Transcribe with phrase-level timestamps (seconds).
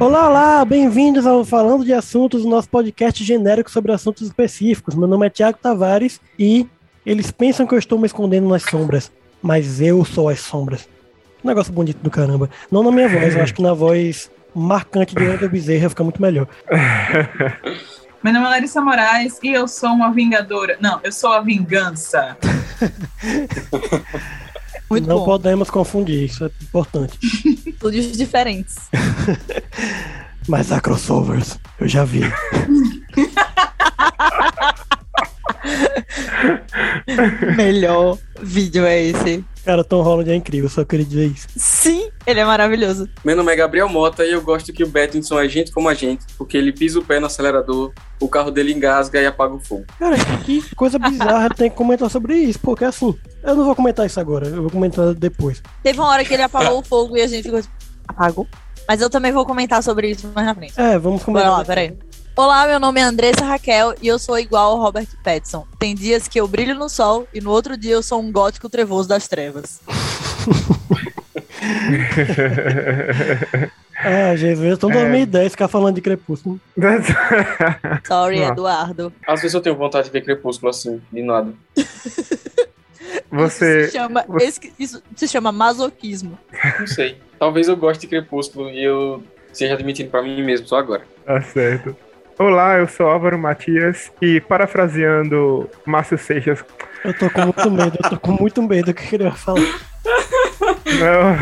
[0.00, 4.94] Olá, olá, bem-vindos ao Falando de Assuntos, nosso podcast genérico sobre assuntos específicos.
[4.94, 6.68] Meu nome é Tiago Tavares e
[7.04, 9.10] eles pensam que eu estou me escondendo nas sombras,
[9.42, 10.88] mas eu sou as sombras.
[11.42, 12.48] Negócio bonito do caramba.
[12.70, 16.22] Não na minha voz, eu acho que na voz marcante de Ana Bezerra fica muito
[16.22, 16.46] melhor.
[18.22, 20.76] Meu nome é Larissa Moraes e eu sou uma vingadora.
[20.80, 22.36] Não, eu sou a vingança.
[24.90, 25.24] Muito Não bom.
[25.24, 27.16] podemos confundir, isso é importante.
[27.66, 28.76] Estúdios diferentes.
[30.48, 32.22] Mas há crossovers, eu já vi.
[37.56, 39.44] Melhor vídeo é esse.
[39.68, 41.46] Cara, Tom Holland é incrível, só queria dizer isso.
[41.54, 43.06] Sim, ele é maravilhoso.
[43.22, 45.92] Meu nome é Gabriel Mota e eu gosto que o Bettinson é gente como a
[45.92, 49.60] gente, porque ele pisa o pé no acelerador, o carro dele engasga e apaga o
[49.60, 49.84] fogo.
[49.98, 54.06] Cara, que coisa bizarra, tenho que comentar sobre isso, porque assim, eu não vou comentar
[54.06, 55.62] isso agora, eu vou comentar depois.
[55.82, 57.74] Teve uma hora que ele apagou o fogo e a gente ficou tipo,
[58.08, 58.48] apagou?
[58.88, 60.80] Mas eu também vou comentar sobre isso mais na frente.
[60.80, 61.50] É, vamos Bora comentar.
[61.50, 61.94] lá, peraí.
[62.38, 65.66] Olá, meu nome é Andressa Raquel e eu sou igual ao Robert Pattinson.
[65.76, 68.68] Tem dias que eu brilho no sol e no outro dia eu sou um gótico
[68.68, 69.80] trevoso das trevas.
[74.00, 76.60] Ah, Jesus, então 2010 ficar falando de Crepúsculo.
[78.06, 78.48] Sorry, Ah.
[78.50, 79.12] Eduardo.
[79.26, 81.52] Às vezes eu tenho vontade de ver Crepúsculo assim, de nada.
[81.74, 82.38] Isso
[83.32, 83.86] Você.
[83.86, 86.38] se chama, você- esse- isso se chama masoquismo.
[86.78, 87.18] Não sei.
[87.40, 89.20] Talvez eu goste de Crepúsculo e eu
[89.52, 91.02] seja admitindo pra mim mesmo só agora.
[91.26, 91.96] Tá certo.
[92.38, 96.64] Olá, eu sou Álvaro Matias e parafraseando Márcio Seixas.
[97.04, 99.60] Eu tô com muito medo, eu tô com muito medo do que ele vai falar.
[101.00, 101.36] Não.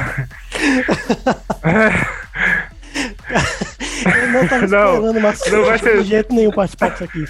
[4.08, 7.24] Eu não tava Não, esperando, não vai ser- de jeito nenhum participar disso aqui.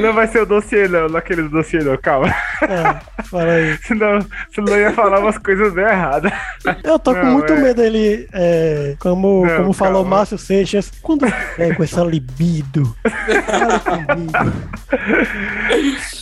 [0.00, 2.28] Não vai ser o dossiê, não, naquele dossiê, não, calma.
[2.62, 3.78] É, fala aí.
[3.86, 4.18] Senão,
[4.54, 6.32] senão eu ia falar umas coisas bem erradas.
[6.82, 10.16] Eu tô com Não, muito é- medo dele, é, como, Não, como falou calma.
[10.18, 11.24] Márcio Seixas, quando
[11.58, 12.96] é com essa libido.
[13.46, 14.32] Fala comigo.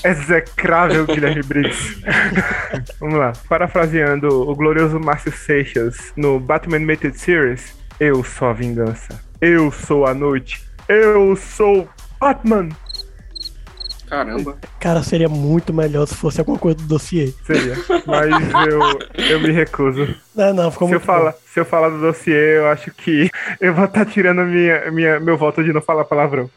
[0.05, 2.03] Execrável Guilherme Briggs.
[3.01, 3.33] Vamos lá.
[3.49, 9.21] Parafraseando o glorioso Márcio Seixas no Batman Animated Series, eu sou a vingança.
[9.41, 10.61] Eu sou a noite.
[10.89, 11.89] Eu sou
[12.19, 12.71] Batman.
[14.09, 14.57] Caramba.
[14.81, 17.33] Cara, seria muito melhor se fosse alguma coisa do dossiê.
[17.47, 17.75] Seria.
[18.07, 18.31] Mas
[18.67, 20.13] eu, eu me recuso.
[20.35, 23.31] Não, não, ficou Se eu, muito falar, se eu falar do dossiê, eu acho que
[23.61, 26.51] eu vou estar tirando minha, minha, meu voto de não falar palavrão.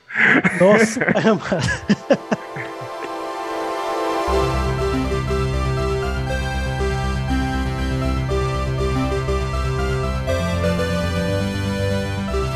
[0.59, 2.17] Nossa, é,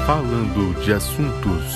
[0.05, 1.75] Falando de assuntos.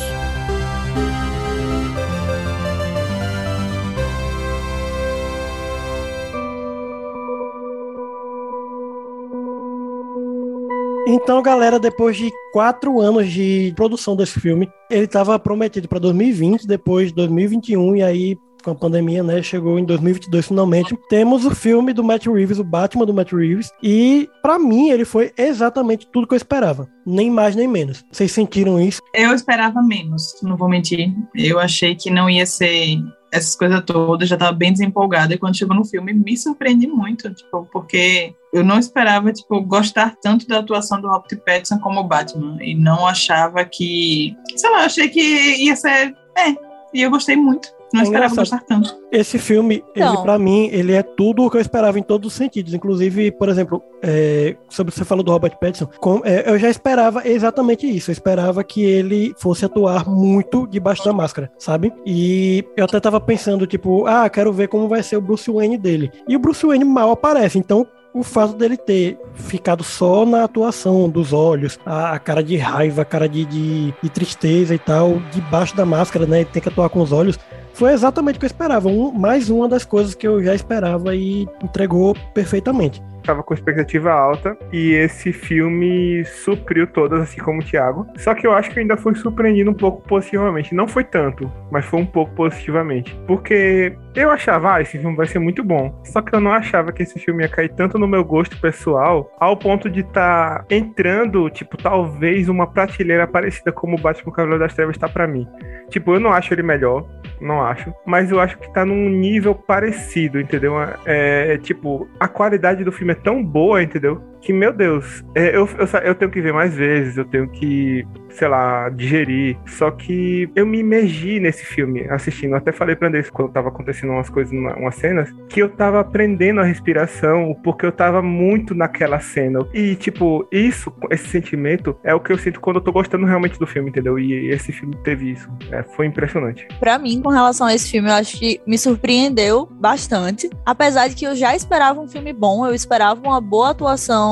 [11.07, 16.68] Então, galera, depois de quatro anos de produção desse filme, ele estava prometido para 2020,
[16.68, 20.97] depois 2021, e aí, com a pandemia, né, chegou em 2022 finalmente.
[21.09, 25.06] Temos o filme do Matt Reeves, o Batman do Matt Reeves, e para mim ele
[25.06, 28.03] foi exatamente tudo que eu esperava, nem mais nem menos.
[28.11, 29.01] Vocês sentiram isso?
[29.13, 31.13] Eu esperava menos, não vou mentir.
[31.35, 33.00] Eu achei que não ia ser
[33.31, 35.33] essas coisas todas, já tava bem desempolgada.
[35.33, 40.15] E quando chegou no filme, me surpreendi muito, tipo, porque eu não esperava, tipo, gostar
[40.21, 42.57] tanto da atuação do Robert Pattinson como o Batman.
[42.61, 44.35] E não achava que.
[44.56, 46.15] Sei lá, achei que ia ser.
[46.38, 46.56] É,
[46.94, 47.79] e eu gostei muito.
[47.94, 48.95] Não É esperava gostar tanto.
[49.12, 50.21] Esse filme, ele Então.
[50.24, 52.74] para mim, ele é tudo o que eu esperava em todos os sentidos.
[52.74, 56.57] Inclusive, por exemplo, é, sobre o que você falou do Robert Pattinson, com- é, eu
[56.59, 58.12] já esperava exatamente isso.
[58.12, 61.91] Eu esperava que ele fosse atuar muito debaixo da máscara, sabe?
[62.06, 65.77] E eu até tava pensando, tipo, ah, quero ver como vai ser o Bruce Wayne
[65.77, 66.12] dele.
[66.27, 71.07] E o Bruce Wayne mal aparece, então o fato dele ter ficado só na atuação
[71.07, 75.19] dos olhos, a, a cara de raiva, a cara de, de, de tristeza e tal,
[75.31, 76.38] debaixo da máscara, né?
[76.42, 77.38] Ele tem que atuar com os olhos
[77.80, 78.90] foi exatamente o que eu esperava.
[78.90, 83.02] Um, mais uma das coisas que eu já esperava e entregou perfeitamente.
[83.24, 88.06] Tava com expectativa alta e esse filme supriu todas, assim como o Thiago.
[88.18, 90.76] Só que eu acho que ainda foi surpreendido um pouco positivamente.
[90.76, 93.18] Não foi tanto, mas foi um pouco positivamente.
[93.28, 96.02] Porque eu achava, ah, esse filme vai ser muito bom.
[96.04, 99.31] Só que eu não achava que esse filme ia cair tanto no meu gosto pessoal,
[99.40, 104.64] ao ponto de estar tá entrando, tipo, talvez uma prateleira parecida como o Batman Cavaleiro
[104.64, 105.48] das Trevas está para mim.
[105.90, 107.06] Tipo, eu não acho ele melhor,
[107.41, 107.94] não acho.
[108.06, 110.75] Mas eu acho que tá num nível parecido, entendeu?
[111.06, 114.21] É, tipo, a qualidade do filme é tão boa, entendeu?
[114.41, 118.06] Que, meu Deus, é, eu, eu, eu tenho que ver mais vezes, eu tenho que
[118.31, 119.57] sei lá, digerir.
[119.65, 122.56] Só que eu me imergi nesse filme assistindo.
[122.56, 126.59] Até falei pra Andrés quando tava acontecendo umas coisas, umas cenas, que eu tava aprendendo
[126.59, 129.59] a respiração porque eu tava muito naquela cena.
[129.74, 133.59] E, tipo, isso, esse sentimento é o que eu sinto quando eu tô gostando realmente
[133.59, 134.18] do filme, entendeu?
[134.19, 135.50] E esse filme teve isso.
[135.71, 136.68] É, foi impressionante.
[136.80, 140.50] Pra mim, com relação a esse filme, eu acho que me surpreendeu bastante.
[140.65, 144.29] Apesar de que eu já esperava um filme bom, eu esperava uma boa atuação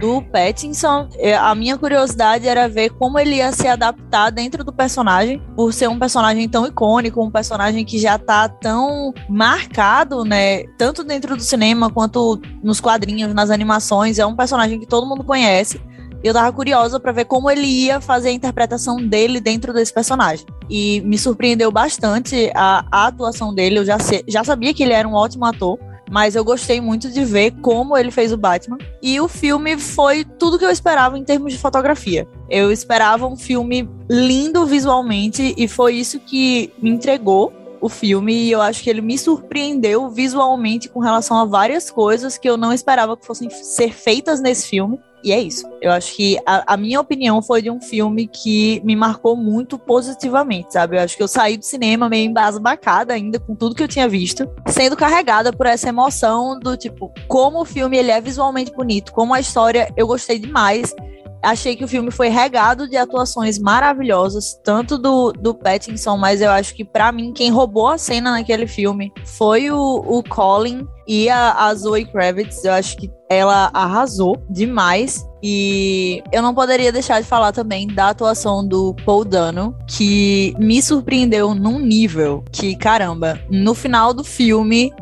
[0.00, 1.08] do Pattinson.
[1.16, 5.72] É, a minha curiosidade era ver como ele ia se adaptar dentro do personagem, por
[5.72, 10.64] ser um personagem tão icônico, um personagem que já tá tão marcado, né?
[10.78, 14.18] Tanto dentro do cinema quanto nos quadrinhos, nas animações.
[14.18, 15.80] É um personagem que todo mundo conhece.
[16.22, 19.92] E eu tava curiosa para ver como ele ia fazer a interpretação dele dentro desse
[19.92, 20.44] personagem.
[20.68, 23.78] E me surpreendeu bastante a, a atuação dele.
[23.78, 23.96] Eu já,
[24.28, 25.78] já sabia que ele era um ótimo ator
[26.10, 28.76] mas eu gostei muito de ver como ele fez o Batman.
[29.00, 32.26] E o filme foi tudo que eu esperava em termos de fotografia.
[32.50, 38.50] Eu esperava um filme lindo visualmente e foi isso que me entregou o filme e
[38.50, 42.72] eu acho que ele me surpreendeu visualmente com relação a várias coisas que eu não
[42.72, 45.00] esperava que fossem ser feitas nesse filme.
[45.22, 45.68] E é isso.
[45.80, 49.78] Eu acho que a, a, minha opinião foi de um filme que me marcou muito
[49.78, 50.96] positivamente, sabe?
[50.96, 54.08] Eu acho que eu saí do cinema meio embasbacada ainda com tudo que eu tinha
[54.08, 59.12] visto, sendo carregada por essa emoção do tipo, como o filme ele é visualmente bonito,
[59.12, 60.94] como a história eu gostei demais.
[61.42, 66.50] Achei que o filme foi regado de atuações maravilhosas, tanto do, do Pattinson, mas eu
[66.50, 71.28] acho que para mim quem roubou a cena naquele filme foi o, o Colin e
[71.28, 72.64] a, a Zoe Kravitz.
[72.64, 75.26] Eu acho que ela arrasou demais.
[75.42, 80.82] E eu não poderia deixar de falar também da atuação do Paul Dano, que me
[80.82, 84.92] surpreendeu num nível que, caramba, no final do filme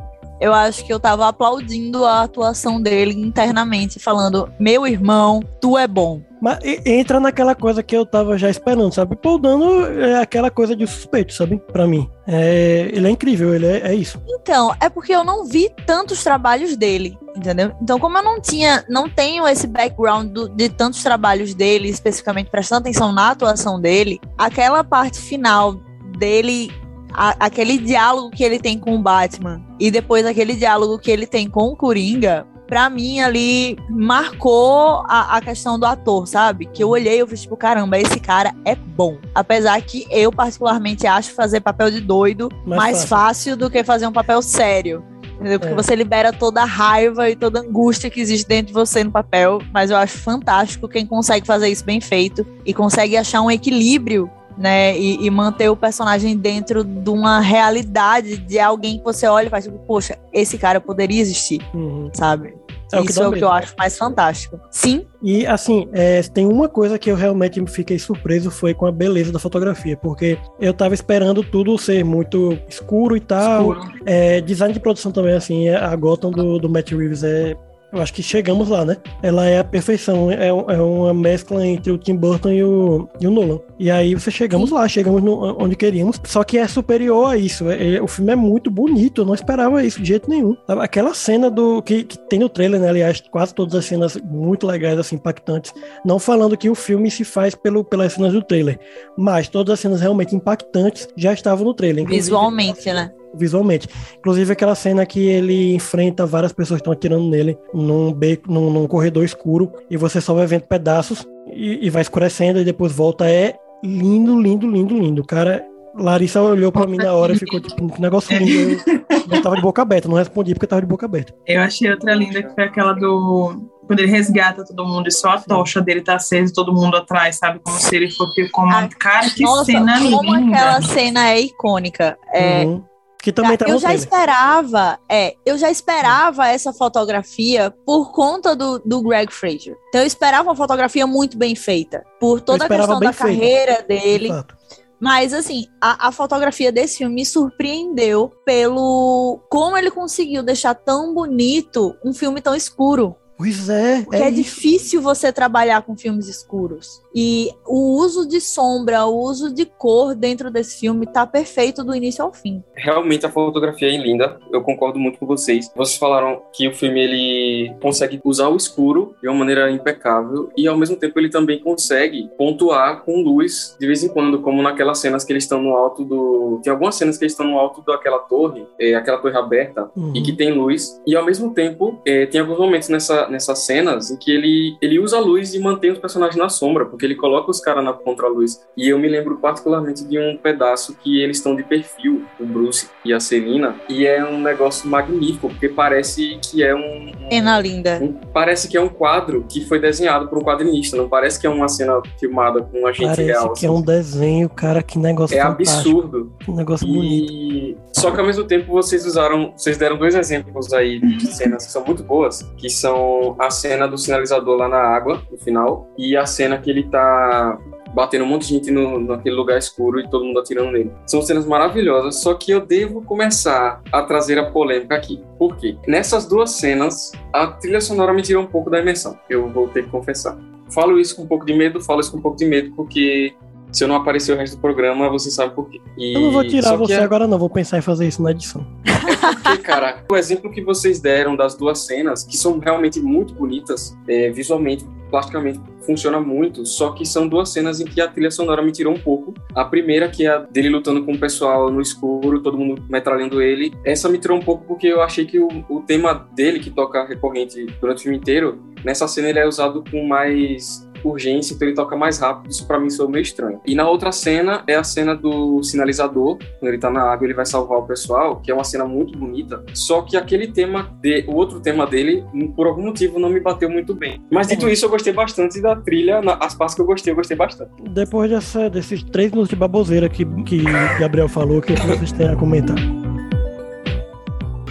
[0.41, 5.89] eu acho que eu tava aplaudindo a atuação dele internamente, falando: Meu irmão, tu é
[5.89, 6.23] bom.
[6.41, 9.17] Mas entra naquela coisa que eu tava já esperando, sabe?
[9.17, 11.61] Paul Dano é aquela coisa de suspeito, sabe?
[11.73, 12.09] Para mim.
[12.27, 14.23] É, ele é incrível, ele é, é, isso.
[14.29, 17.73] Então, é porque eu não vi tantos trabalhos dele, entendeu?
[17.83, 22.51] Então, como eu não tinha, não tenho esse background do, de tantos trabalhos dele, especificamente
[22.51, 25.75] prestando atenção na atuação dele, aquela parte final
[26.19, 26.71] dele
[27.13, 31.27] a, aquele diálogo que ele tem com o Batman e depois aquele diálogo que ele
[31.27, 36.67] tem com o Coringa, pra mim ali marcou a, a, questão do ator, sabe?
[36.67, 39.17] Que eu olhei e eu fiz tipo, caramba, esse cara é bom.
[39.35, 43.09] Apesar que eu particularmente acho fazer papel de doido mais, mais fácil.
[43.09, 43.57] fácil.
[43.57, 45.03] do que fazer um papel sério.
[45.35, 45.59] Entendeu?
[45.59, 45.77] Porque é.
[45.77, 49.11] você libera toda a raiva e toda a angústia que existe dentro de você no
[49.11, 49.63] papel.
[49.73, 54.31] Mas eu acho fantástico quem consegue fazer isso bem feito e consegue achar um equilíbrio
[54.59, 54.99] né?
[54.99, 59.51] E, e, manter o personagem dentro de uma realidade de alguém que você olha e
[59.51, 62.11] faz tipo, poxa, esse cara poderia existir, uhum.
[62.13, 62.55] sabe?
[62.93, 64.59] É Isso é o que eu acho mais fantástico.
[64.71, 65.05] Sim.
[65.23, 69.31] E assim, é, tem uma coisa que eu realmente fiquei surpreso foi com a beleza
[69.31, 73.73] da fotografia, porque eu tava esperando tudo ser muito escuro e tal.
[73.73, 73.93] Escuro.
[74.07, 77.55] É, design de produção também, assim, a Gotham do, do Matt Reeves é
[77.93, 78.97] eu acho que chegamos lá, né?
[79.23, 83.27] Ela é a perfeição, é, é uma mescla entre o Tim Burton e o, e
[83.27, 83.61] o Nolan.
[83.79, 84.75] E aí você chegamos Sim.
[84.75, 87.69] lá, chegamos no, onde queríamos, só que é superior a isso.
[87.71, 90.57] É, é, o filme é muito bonito, eu não esperava isso de jeito nenhum.
[90.67, 92.89] Aquela cena do que, que, tem no trailer, né?
[92.89, 95.73] Aliás, quase todas as cenas muito legais, assim, impactantes.
[96.05, 98.79] Não falando que o filme se faz pelo, pelas cenas do trailer,
[99.17, 102.07] mas todas as cenas realmente impactantes já estavam no trailer.
[102.07, 103.13] Visualmente, né?
[103.39, 103.89] Visualmente.
[104.19, 108.71] Inclusive aquela cena que ele enfrenta várias pessoas que estão atirando nele num beco, num,
[108.71, 112.93] num, corredor escuro e você só vai vendo pedaços e, e, vai escurecendo e depois
[112.93, 113.29] volta.
[113.29, 115.25] É lindo, lindo, lindo, lindo.
[115.25, 115.65] Cara,
[115.95, 118.81] Larissa olhou para mim na hora e ficou tipo, que negócio lindo.
[118.87, 121.35] Eu, eu tava de boca aberta, não respondi porque tava de boca aberta.
[121.47, 125.31] Eu achei outra linda que foi aquela do quando ele resgata todo mundo e só
[125.31, 127.59] a tocha dele tá acesa e todo mundo atrás, sabe?
[127.59, 128.71] Como se ele fosse como.
[128.71, 130.57] Ah, cara, que nossa, cena como linda.
[130.57, 132.19] aquela cena é icônica.
[132.35, 132.85] É, uhum.
[133.21, 138.79] Que também tá eu já esperava, é, eu já esperava essa fotografia por conta do,
[138.79, 139.77] do Greg Fraser.
[139.89, 144.29] Então eu esperava uma fotografia muito bem feita, por toda a questão da carreira dele.
[144.29, 144.57] Exato.
[145.01, 151.15] Mas, assim, a, a, fotografia desse filme me surpreendeu pelo como ele conseguiu deixar tão
[151.15, 153.15] bonito um filme tão escuro.
[153.37, 154.03] Pois é.
[154.03, 157.01] Porque é, é difícil você trabalhar com filmes escuros.
[157.15, 161.95] E o uso de sombra, o uso de cor dentro desse filme tá perfeito do
[161.95, 162.63] início ao fim.
[162.75, 164.39] Realmente a fotografia é linda.
[164.53, 165.71] Eu concordo muito com vocês.
[165.75, 170.67] Vocês falaram que o filme ele consegue usar o escuro de uma maneira impecável e
[170.69, 174.99] ao mesmo tempo ele também consegue pontuar com luz de vez em quando, como naquelas
[174.99, 176.61] cenas que eles estão no alto do.
[176.63, 180.13] Tem algumas cenas que eles estão no alto daquela torre, é, aquela torre aberta uhum.
[180.15, 181.01] e que tem luz.
[181.07, 184.99] E ao mesmo tempo é, tem alguns momentos nessa nessas cenas em que ele, ele
[184.99, 187.93] usa a luz e mantém os personagens na sombra, porque ele coloca os caras na
[187.93, 188.61] contra-luz.
[188.77, 192.89] E eu me lembro particularmente de um pedaço que eles estão de perfil, o Bruce
[193.05, 197.13] e a Celina, e é um negócio magnífico, porque parece que é um.
[197.31, 198.01] Cena linda.
[198.03, 201.47] Um, parece que é um quadro que foi desenhado por um quadrinista, não parece que
[201.47, 203.43] é uma cena filmada com a gente parece real.
[203.45, 203.77] Parece que assim.
[203.77, 205.71] é um desenho, cara, que negócio É fantástico.
[205.71, 206.33] absurdo.
[206.41, 206.93] Que negócio e...
[206.93, 207.79] bonito.
[207.93, 211.73] Só que ao mesmo tempo vocês usaram, vocês deram dois exemplos aí de cenas que
[211.73, 216.17] são muito boas, que são a cena do sinalizador lá na água, no final, e
[216.17, 217.59] a cena que ele tá
[217.95, 220.93] batendo um monte de gente no, naquele lugar escuro e todo mundo atirando nele.
[221.07, 225.23] São cenas maravilhosas, só que eu devo começar a trazer a polêmica aqui.
[225.39, 225.77] Por quê?
[225.87, 229.19] Nessas duas cenas, a trilha sonora me tirou um pouco da imersão.
[229.29, 230.39] Eu vou ter que confessar.
[230.71, 233.35] Falo isso com um pouco de medo, falo isso com um pouco de medo, porque
[233.73, 235.81] se eu não aparecer o resto do programa, você sabe por quê.
[235.97, 236.15] E...
[236.15, 237.03] Eu não vou tirar você é...
[237.03, 237.39] agora, não.
[237.39, 238.67] Vou pensar em fazer isso na edição.
[238.85, 243.35] É porque, cara, o exemplo que vocês deram das duas cenas, que são realmente muito
[243.35, 248.31] bonitas, é, visualmente, plasticamente, funciona muito, só que são duas cenas em que a trilha
[248.31, 249.33] sonora me tirou um pouco.
[249.55, 253.41] A primeira, que é a dele lutando com o pessoal no escuro, todo mundo metralhando
[253.41, 253.73] ele.
[253.85, 257.07] Essa me tirou um pouco porque eu achei que o, o tema dele, que toca
[257.07, 261.75] recorrente durante o filme inteiro, nessa cena ele é usado com mais urgência, então ele
[261.75, 262.51] toca mais rápido.
[262.51, 263.61] Isso para mim soou meio estranho.
[263.67, 267.35] E na outra cena é a cena do sinalizador, quando ele tá na água, ele
[267.35, 269.65] vai salvar o pessoal, que é uma cena muito bonita.
[269.75, 272.25] Só que aquele tema, de, o outro tema dele,
[272.55, 274.23] por algum motivo, não me bateu muito bem.
[274.31, 277.37] Mas dito isso, eu gostei bastante da trilha, as partes que eu gostei, eu gostei
[277.37, 277.71] bastante.
[277.91, 280.63] Depois dessa, desses três minutos de baboseira que, que
[280.99, 282.77] Gabriel falou, que vocês têm a comentar?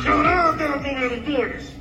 [0.04, 1.78] Charada número 2.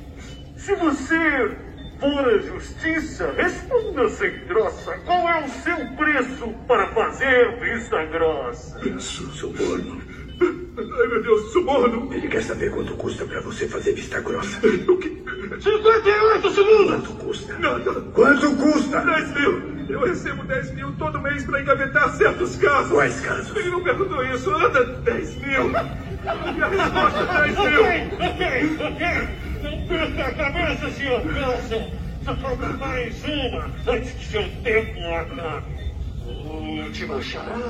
[0.56, 1.56] Se você
[1.98, 4.92] for a justiça, responda sem grossa.
[5.04, 8.78] Qual é o seu preço para fazer vista grossa?
[8.78, 10.00] Preço, suborno.
[10.40, 12.12] Ai, meu Deus, suborno!
[12.12, 14.58] Ele quer saber quanto custa para você fazer vista grossa.
[14.66, 15.24] O que?
[15.60, 16.86] 58 segundos!
[16.90, 17.58] Quanto custa?
[17.58, 17.92] Nada.
[18.12, 19.00] Quanto custa?
[19.00, 19.76] 10 mil!
[19.88, 22.92] Eu recebo 10 mil todo mês para engavetar certos casos.
[22.92, 23.56] Quais casos?
[23.56, 24.50] Ele não perguntou isso.
[24.50, 25.70] Anda 10 mil.
[25.70, 25.76] E
[26.62, 27.82] a resposta 10 mil.
[27.82, 29.55] Ok, ok, ok.
[29.66, 31.90] Não perca a cabeça, senhor Wilson!
[32.25, 35.66] Só falta mais uma antes que seu tempo acabe.
[36.85, 37.66] Última charada.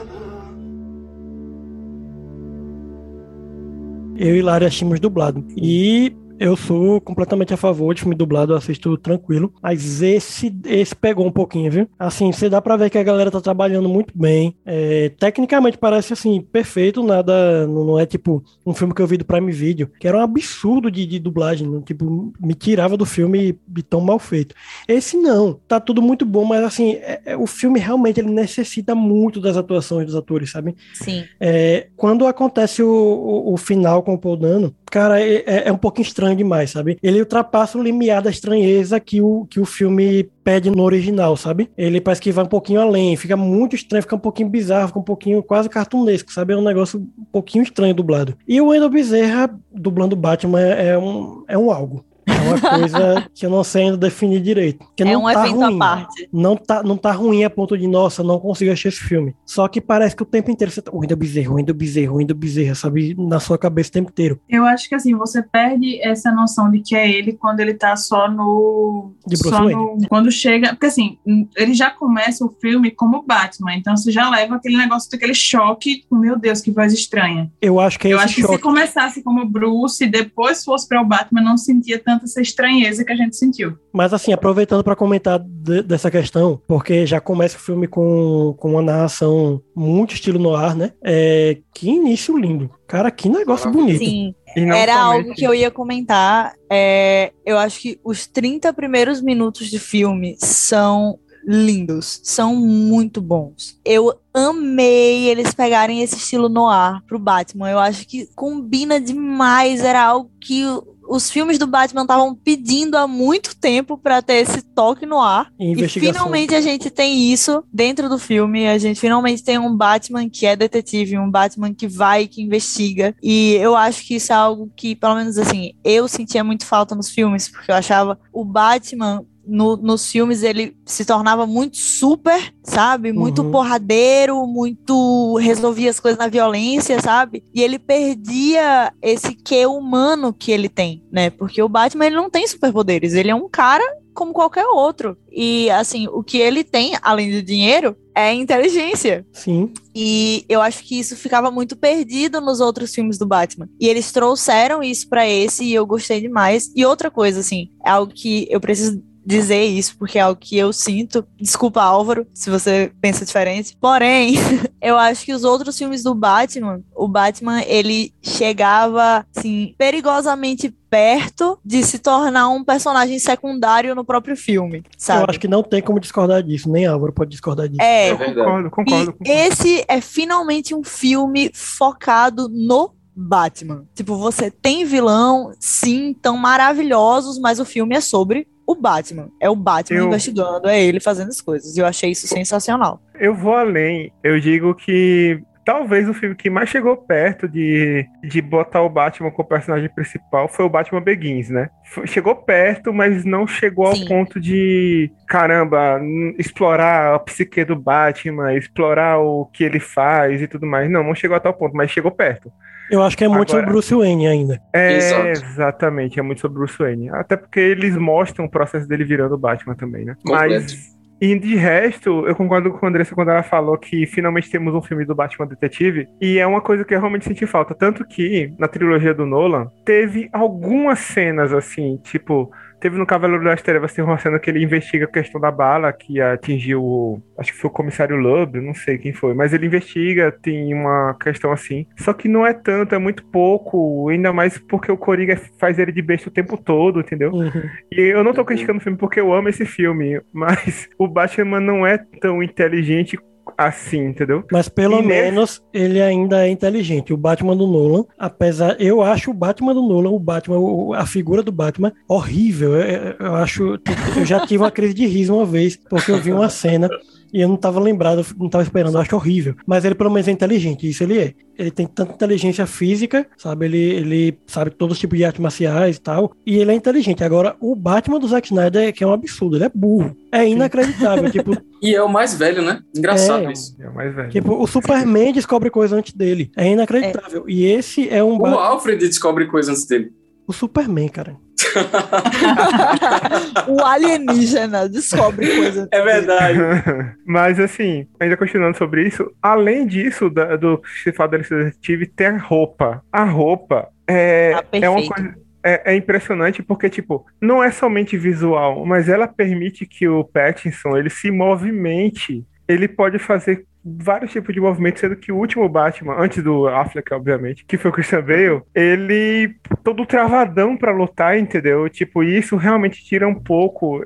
[4.18, 5.42] Eu e Lara achamos dublado.
[5.56, 9.52] E eu sou completamente a favor de filme dublado, eu assisto tranquilo.
[9.62, 11.88] Mas esse, esse pegou um pouquinho, viu?
[11.98, 14.54] Assim, você dá pra ver que a galera tá trabalhando muito bem.
[14.64, 17.66] É, tecnicamente parece assim, perfeito, nada.
[17.66, 20.90] Não é tipo um filme que eu vi do Prime Video, que era um absurdo
[20.90, 21.68] de, de dublagem.
[21.68, 21.82] Né?
[21.84, 24.54] Tipo, me tirava do filme de tão mal feito.
[24.86, 28.94] Esse não, tá tudo muito bom, mas assim, é, é, o filme realmente ele necessita
[28.94, 30.74] muito das atuações dos atores, sabe?
[30.94, 31.24] Sim.
[31.40, 35.72] É, quando acontece o, o, o, final com o Paul Dano, cara, é, é, é
[35.72, 36.98] um pouco estranho estranho demais, sabe?
[37.02, 41.70] Ele ultrapassa o limiar da estranheza que o, que o filme pede no original, sabe?
[41.76, 44.98] Ele parece que vai um pouquinho além, fica muito estranho, fica um pouquinho bizarro, fica
[44.98, 46.52] um pouquinho quase cartunesco, sabe?
[46.52, 48.36] É um negócio um pouquinho estranho dublado.
[48.46, 52.04] E o Wendell Bezerra dublando Batman é, é um, é um algo.
[52.46, 54.86] É uma coisa que eu não sei ainda definir direito.
[54.96, 55.74] Que é não um tá evento ruim.
[55.74, 56.28] à parte.
[56.32, 59.34] Não tá, não tá ruim a ponto de, nossa, não consigo achar esse filme.
[59.44, 60.90] Só que parece que o tempo inteiro você tá.
[60.92, 63.14] O Wendel Bezerra, o Wendel Bezerra, o Wendel Bezerra, sabe?
[63.18, 64.40] Na sua cabeça o tempo inteiro.
[64.48, 67.96] Eu acho que assim, você perde essa noção de que é ele quando ele tá
[67.96, 69.12] só no.
[69.26, 69.74] De Bruce só Wayne.
[70.02, 70.70] no quando chega.
[70.70, 71.18] Porque assim,
[71.56, 76.04] ele já começa o filme como Batman, então você já leva aquele negócio daquele choque,
[76.10, 77.50] meu Deus, que voz estranha.
[77.60, 78.54] Eu acho que é Eu esse acho que choque.
[78.56, 83.04] se começasse como Bruce e depois fosse para o Batman, não sentia tanta essa estranheza
[83.04, 83.76] que a gente sentiu.
[83.92, 88.72] Mas assim, aproveitando para comentar de- dessa questão, porque já começa o filme com, com
[88.72, 90.92] uma narração muito estilo noir, né?
[91.02, 92.70] É, que início lindo.
[92.86, 93.98] Cara, que negócio bonito.
[93.98, 96.52] Sim, era somente algo que eu ia comentar.
[96.70, 103.78] É, eu acho que os 30 primeiros minutos de filme são lindos, são muito bons.
[103.84, 107.70] Eu amei eles pegarem esse estilo noir pro Batman.
[107.70, 110.62] Eu acho que combina demais, era algo que
[111.08, 115.50] os filmes do Batman estavam pedindo há muito tempo para ter esse toque no ar.
[115.58, 118.66] E E finalmente a gente tem isso dentro do filme.
[118.66, 123.14] A gente finalmente tem um Batman que é detetive, um Batman que vai, que investiga.
[123.22, 126.94] E eu acho que isso é algo que, pelo menos assim, eu sentia muito falta
[126.94, 129.24] nos filmes, porque eu achava o Batman.
[129.46, 133.12] No- nos filmes ele se tornava muito super, sabe?
[133.12, 133.50] Muito Uhum.
[133.50, 137.44] porradeiro, muito resolvia as coisas na violência, sabe?
[137.54, 141.30] E ele perdia esse que humano que ele tem, né?
[141.30, 143.84] Porque o Batman ele não tem superpoderes, ele é um cara
[144.14, 145.14] como qualquer outro.
[145.30, 149.26] E assim, o que ele tem, além do dinheiro, é inteligência.
[149.30, 149.70] Sim.
[149.94, 153.68] E eu acho que isso ficava muito perdido nos outros filmes do Batman.
[153.78, 156.72] E eles trouxeram isso pra esse e eu gostei demais.
[156.74, 160.56] E outra coisa, assim, é algo que eu preciso dizer isso, porque é algo que
[160.56, 161.26] eu sinto.
[161.36, 163.76] Desculpa, Álvaro, se você pensa diferente.
[163.80, 164.34] Porém,
[164.80, 171.58] eu acho que os outros filmes do Batman, o Batman, ele chegava, assim, perigosamente perto
[171.64, 175.24] de se tornar um personagem secundário no próprio filme, sabe?
[175.24, 177.82] Eu acho que não tem como discordar disso, nem Álvaro pode discordar disso.
[177.82, 178.36] É, É verdade.
[178.36, 179.10] Concordo, concordo.
[179.10, 179.32] e concordo.
[179.52, 183.84] esse é finalmente um filme focado no Batman.
[183.94, 189.28] Tipo, você tem vilão, sim, tão maravilhosos, mas o filme é sobre o Batman.
[189.40, 191.76] É o Batman Eu- investigando, é ele fazendo as coisas.
[191.76, 193.00] E eu achei isso sensacional.
[193.18, 194.12] Eu vou além.
[194.22, 199.30] Eu digo que talvez o filme que mais chegou perto de, de botar o Batman
[199.32, 201.70] como personagem principal foi o Batman Begins, né?
[202.04, 204.06] Chegou perto, mas não chegou ao Sim.
[204.06, 206.00] ponto de, caramba,
[206.38, 210.90] explorar a psique do Batman, explorar o que ele faz e tudo mais.
[210.90, 212.52] Não, não chegou a tal ponto, mas chegou perto.
[212.90, 214.60] Eu acho que é muito Agora- sobre Bruce Wayne ainda.
[214.72, 215.28] É, Exato.
[215.28, 217.08] exatamente, é muito sobre Bruce Wayne.
[217.10, 220.14] Até porque eles mostram o processo dele virando o Batman também, né?
[220.24, 220.52] Completo.
[220.54, 224.74] Mas, e de resto, eu concordo com a Andressa quando ela falou que finalmente temos
[224.74, 227.74] um filme do Batman Detetive, e é uma coisa que eu realmente senti falta.
[227.74, 232.50] Tanto que, na trilogia do Nolan, teve algumas cenas assim, tipo.
[232.80, 235.92] Teve no Cavaleiro das Trevas, tem uma cena que ele investiga a questão da bala
[235.92, 237.22] que atingiu o.
[237.38, 241.14] Acho que foi o comissário Lub, não sei quem foi, mas ele investiga, tem uma
[241.20, 241.86] questão assim.
[241.98, 245.92] Só que não é tanto, é muito pouco, ainda mais porque o Coringa faz ele
[245.92, 247.32] de besta o tempo todo, entendeu?
[247.32, 247.62] Uhum.
[247.90, 251.60] E eu não tô criticando o filme porque eu amo esse filme, mas o Batman
[251.60, 253.18] não é tão inteligente
[253.56, 254.44] assim, entendeu?
[254.52, 257.12] Mas pelo E nesse- menos ele ainda é inteligente.
[257.12, 258.76] O Batman do Nolan, apesar.
[258.80, 260.56] Eu acho o Batman do Nolan, o Batman,
[260.96, 262.74] a figura do Batman, horrível.
[262.76, 263.78] Eu, eu- eu acho.
[264.16, 266.88] Eu já tive uma crise de riso uma vez, porque eu vi uma cena.
[267.32, 269.54] E eu não tava lembrado, não tava esperando, eu acho horrível.
[269.66, 271.34] Mas ele pelo menos é inteligente, isso ele é.
[271.58, 273.64] Ele tem tanta inteligência física, sabe?
[273.64, 276.32] Ele, ele sabe todos os tipos de artes marciais e tal.
[276.44, 277.24] E ele é inteligente.
[277.24, 280.14] Agora, o Batman do Zack Snyder, que é um absurdo, ele é burro.
[280.30, 281.30] É inacreditável.
[281.30, 282.80] tipo, E é o mais velho, né?
[282.94, 283.52] Engraçado É.
[283.52, 283.74] isso.
[283.80, 284.30] É o mais velho.
[284.30, 286.50] Tipo, o Superman descobre coisa antes dele.
[286.56, 287.44] É inacreditável.
[287.48, 288.34] E esse é um.
[288.34, 290.10] O Ba- Alfred descobre coisas antes dele.
[290.46, 291.36] O Superman, cara.
[293.68, 295.88] O alienígena descobre coisa.
[295.90, 296.58] É verdade.
[297.26, 302.06] Mas assim, ainda continuando sobre isso, além disso, da- do que se fala da detetive,
[302.06, 303.02] tem a roupa.
[303.12, 305.34] A roupa é, Tá é uma coisa.
[305.64, 310.96] É, é impressionante porque, tipo, não é somente visual, mas ela permite que o Pattinson
[310.96, 312.44] ele se movimente.
[312.68, 313.64] Ele pode fazer
[313.98, 317.90] vários tipos de movimentos, sendo que o último Batman, antes do Affleck, obviamente, que foi
[317.90, 321.88] o Christian Bale, ele todo travadão pra lutar, entendeu?
[321.88, 324.04] Tipo, isso realmente tira um pouco.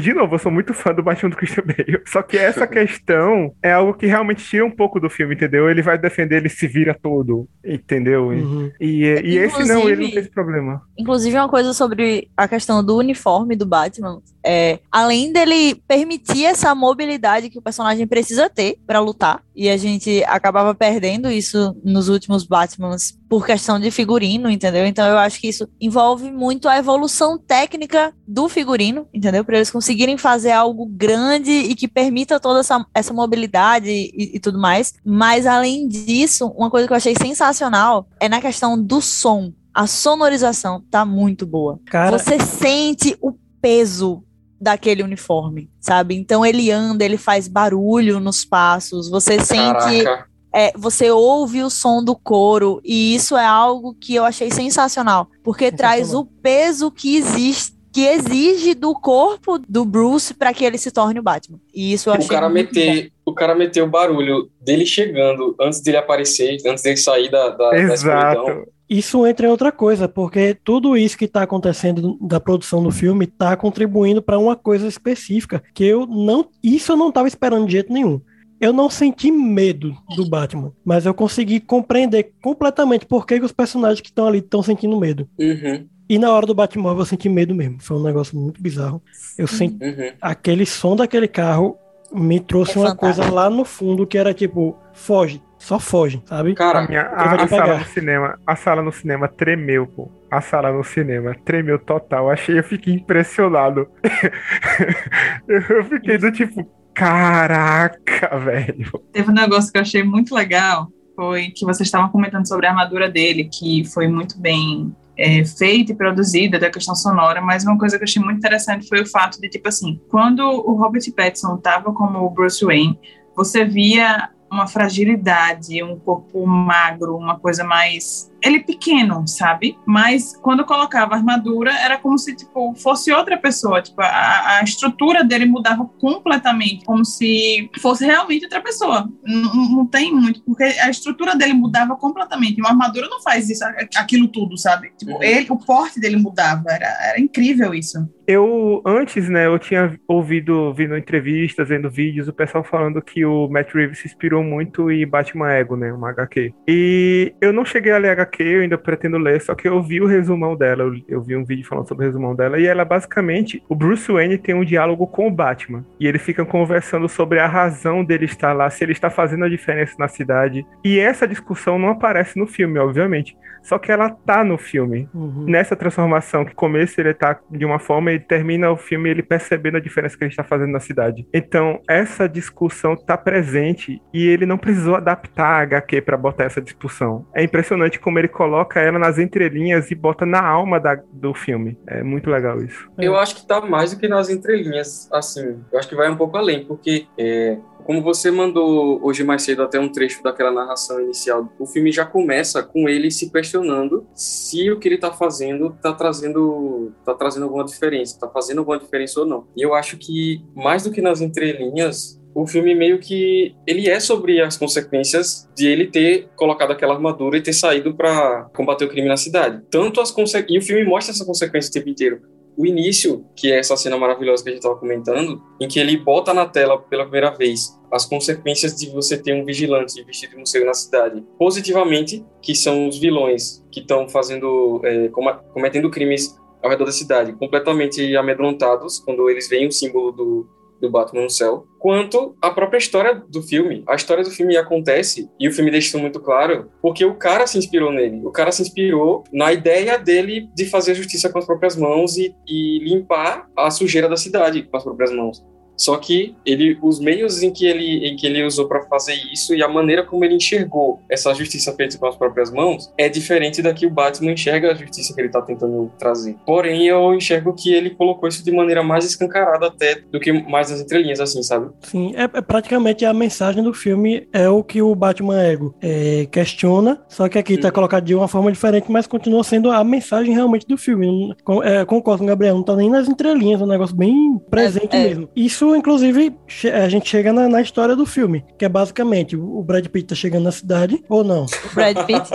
[0.00, 2.02] De novo, eu sou muito fã do Batman do Christian Bale.
[2.06, 5.70] Só que essa questão é algo que realmente tira um pouco do filme, entendeu?
[5.70, 8.32] Ele vai defender, ele se vira todo, entendeu?
[8.32, 8.70] E- Uhum.
[8.80, 10.82] E, e esse não, ele não tem esse problema.
[10.98, 14.20] Inclusive, uma coisa sobre a questão do uniforme do Batman.
[14.44, 19.19] É, além dele permitir essa mobilidade que o personagem precisa ter pra lutar,
[19.54, 24.86] e a gente acabava perdendo isso nos últimos Batmans por questão de figurino, entendeu?
[24.86, 29.44] Então eu acho que isso envolve muito a evolução técnica do figurino, entendeu?
[29.44, 34.40] Para eles conseguirem fazer algo grande e que permita toda essa, essa mobilidade e, e
[34.40, 34.94] tudo mais.
[35.04, 39.52] Mas além disso, uma coisa que eu achei sensacional é na questão do som.
[39.72, 41.78] A sonorização tá muito boa.
[41.86, 44.24] Cara, Você sente o peso
[44.60, 46.14] daquele uniforme, sabe?
[46.16, 50.26] Então ele anda, ele faz barulho nos passos, você sente, Caraca.
[50.54, 55.28] é, você ouve o som do couro, e isso é algo que eu achei sensacional,
[55.42, 60.78] porque traz o peso que existe, que exige do corpo do Bruce para que ele
[60.78, 61.58] se torne o Batman.
[61.74, 62.54] E isso eu achei O cara bom.
[62.54, 67.48] meter, o cara meter o barulho dele chegando antes dele aparecer, antes dele sair da,
[67.48, 68.48] da, da escuridão.
[68.48, 68.68] Exato.
[68.90, 73.26] Isso entra em outra coisa, porque tudo isso que tá acontecendo da produção do filme
[73.26, 76.46] tá contribuindo para uma coisa específica, que eu não.
[76.62, 78.20] Isso eu não tava esperando de jeito nenhum.
[78.60, 83.52] Eu não senti medo do Batman, mas eu consegui compreender completamente por que, que os
[83.52, 85.26] personagens que estão ali estão sentindo medo.
[85.38, 85.86] Uhum.
[86.08, 87.78] E na hora do Batmóvel eu senti medo mesmo.
[87.80, 89.00] Foi um negócio muito bizarro.
[89.38, 90.12] Eu senti Uhum.
[90.20, 91.78] aquele som daquele carro
[92.12, 93.18] me trouxe É uma fantástico.
[93.22, 96.52] coisa lá no fundo que era tipo, foge, só foge, sabe?
[96.52, 100.10] A, Cara, minha- vai a- a sala no cinema, a sala no cinema tremeu, pô.
[100.30, 102.30] A sala no cinema tremeu total.
[102.30, 103.86] Achei, eu fiquei impressionado.
[105.48, 108.90] eu fiquei do tipo, caraca, velho.
[109.12, 112.70] Teve um negócio que eu achei muito legal, foi que vocês estavam comentando sobre a
[112.70, 117.76] armadura dele, que foi muito bem é, feita e produzida da questão sonora, mas uma
[117.76, 121.02] coisa que eu achei muito interessante foi o fato de, tipo assim, quando o Robert
[121.14, 122.98] Pattinson estava como o Bruce Wayne,
[123.36, 129.76] você via uma fragilidade, um corpo magro, uma coisa mais ele pequeno, sabe?
[129.86, 133.82] Mas quando colocava a armadura, era como se, tipo, fosse outra pessoa.
[133.82, 139.08] Tipo, a, a estrutura dele mudava completamente, como se fosse realmente outra pessoa.
[139.24, 142.60] Não, não tem muito, porque a estrutura dele mudava completamente.
[142.60, 143.64] Uma armadura não faz isso,
[143.96, 144.90] aquilo tudo, sabe?
[144.98, 145.22] Tipo, Uhum.
[145.22, 146.64] ele, o porte dele mudava.
[146.68, 147.98] Era, era incrível isso.
[148.26, 153.48] Eu, antes, né, eu tinha ouvido, vindo entrevistas, vendo vídeos, o pessoal falando que o
[153.48, 156.52] Matt Reeves se inspirou muito em Batman Ego, né, uma HQ.
[156.68, 160.00] E eu não cheguei a ler HQ, eu ainda pretendo ler, só que eu vi
[160.00, 162.84] o resumão dela, eu, eu vi um vídeo falando sobre o resumão dela, e ela
[162.84, 167.38] basicamente, o Bruce Wayne tem um diálogo com o Batman, e eles ficam conversando sobre
[167.38, 171.26] a razão dele estar lá, se ele está fazendo a diferença na cidade, e essa
[171.26, 175.44] discussão não aparece no filme, obviamente, só que ela tá no filme Uhum.
[175.46, 179.76] nessa transformação, que começo ele tá de uma forma e termina o filme ele percebendo
[179.76, 181.26] a diferença que ele está fazendo na cidade.
[181.32, 186.60] Então, essa discussão tá presente e ele não precisou adaptar a HQ para botar essa
[186.60, 187.26] discussão.
[187.34, 191.78] É impressionante como ele coloca ela nas entrelinhas e bota na alma da- do filme.
[191.86, 192.88] É muito legal isso.
[192.98, 195.60] Eu acho que tá mais do que nas entrelinhas, assim.
[195.72, 197.56] Eu acho que vai um pouco além, porque é,
[197.90, 202.06] como você mandou hoje mais cedo até um trecho daquela narração inicial, o filme já
[202.06, 207.46] começa com ele se questionando se o que ele tá fazendo tá trazendo, tá trazendo
[207.46, 209.44] alguma diferença, tá fazendo alguma diferença ou não.
[209.56, 213.98] E eu acho que mais do que nas entrelinhas, o filme meio que ele é
[213.98, 218.88] sobre as consequências de ele ter colocado aquela armadura e ter saído para combater o
[218.88, 219.64] crime na cidade.
[219.68, 220.46] Tanto as conse...
[220.48, 222.22] e o filme mostra essa consequência o tempo inteiro.
[222.60, 225.96] O início, que é essa cena maravilhosa que a gente estava comentando, em que ele
[225.96, 230.36] bota na tela pela primeira vez as consequências de você ter um vigilante vestido de
[230.36, 231.24] morcego na cidade.
[231.38, 235.08] Positivamente, que são os vilões que estão fazendo, é,
[235.54, 240.46] cometendo crimes ao redor da cidade, completamente amedrontados quando eles veem o símbolo do,
[240.80, 243.82] do Batman no céu, quanto a própria história do filme.
[243.86, 247.46] A história do filme acontece, e o filme deixa isso muito claro, porque o cara
[247.46, 248.20] se inspirou nele.
[248.24, 252.34] O cara se inspirou na ideia dele de fazer justiça com as próprias mãos e,
[252.46, 255.44] e limpar a sujeira da cidade com as próprias mãos.
[255.80, 259.54] Só que ele, os meios em que ele, em que ele usou para fazer isso
[259.54, 263.62] e a maneira como ele enxergou essa justiça feita com as próprias mãos é diferente
[263.62, 266.36] da que o Batman enxerga a justiça que ele está tentando trazer.
[266.44, 270.70] Porém, eu enxergo que ele colocou isso de maneira mais escancarada até do que mais
[270.70, 271.70] nas entrelinhas, assim, sabe?
[271.80, 276.26] Sim, é, é praticamente a mensagem do filme é o que o Batman Ego é,
[276.30, 277.74] questiona, só que aqui tá Uhum.
[277.74, 281.34] colocado de uma forma diferente, mas continua sendo a mensagem realmente do filme.
[281.44, 284.38] Com- é, concordo com o Gabriel, não tá nem nas entrelinhas, é um negócio bem
[284.50, 285.08] presente É, é.
[285.08, 285.28] mesmo.
[285.34, 286.36] Isso, inclusive,
[286.72, 290.14] a gente chega na, na história do filme, que é basicamente o Brad Pitt tá
[290.14, 292.30] chegando na cidade, ou não, O Brad Pitt.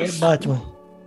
[0.00, 0.60] é Batman.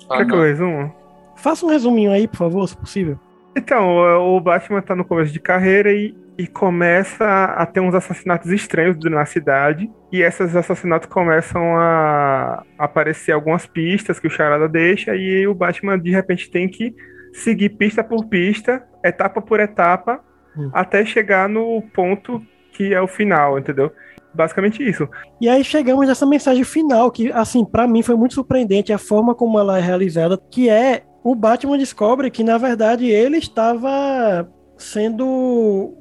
[0.10, 0.94] Ah, Quer que eu resumo?
[1.38, 3.20] Faça um resuminho aí, por favor, se possível.
[3.56, 7.96] Então, o o Batman tá no começo de carreira e, e começa a ter uns
[7.96, 9.90] assassinatos estranhos na cidade.
[10.12, 15.16] E esses assassinatos começam a aparecer algumas pistas que o Charada deixa.
[15.16, 16.94] E o Batman, de repente, tem que
[17.34, 20.22] seguir pista por pista, etapa por etapa,
[20.58, 20.70] Hum.
[20.74, 22.42] até chegar no ponto
[22.72, 23.92] que é o final, entendeu?
[24.34, 25.08] Basicamente isso.
[25.40, 29.34] E aí chegamos nessa mensagem final, que, assim, pra mim foi muito surpreendente a forma
[29.34, 35.26] como ela é realizada, que é o Batman descobre que, na verdade, ele estava sendo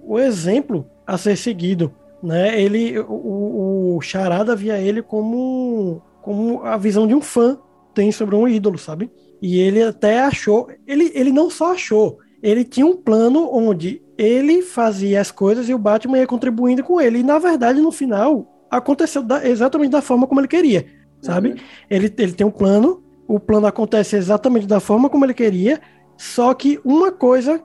[0.04, 2.60] o exemplo a ser seguido, né?
[2.60, 7.56] Ele, o, o Charada via ele como, como a visão de um fã
[7.94, 9.10] tem sobre um ídolo, sabe?
[9.40, 14.60] E ele até achou, ele, ele não só achou, ele tinha um plano onde ele
[14.60, 17.20] fazia as coisas e o Batman ia contribuindo com ele.
[17.20, 20.84] E na verdade, no final, aconteceu da- exatamente da forma como ele queria,
[21.22, 21.52] sabe?
[21.52, 21.56] Uhum.
[21.88, 25.80] Ele, ele tem um plano, o plano acontece exatamente da forma como ele queria,
[26.18, 27.62] só que uma coisa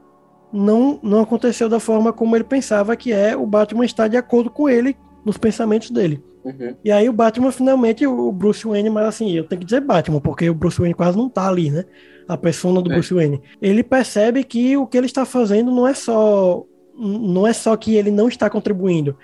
[0.54, 4.50] não, não aconteceu da forma como ele pensava, que é o Batman estar de acordo
[4.50, 6.24] com ele nos pensamentos dele.
[6.42, 6.74] Uhum.
[6.86, 10.22] E aí o Batman finalmente, o Bruce Wayne, mas assim, eu tenho que dizer Batman,
[10.22, 11.84] porque o Bruce Wayne quase não tá ali, né?
[12.30, 12.94] A persona do É.
[12.94, 13.42] Bruce Wayne.
[13.62, 16.64] Ele percebe que o que ele está fazendo não é só
[16.96, 19.18] não é só que ele não está contribuindo,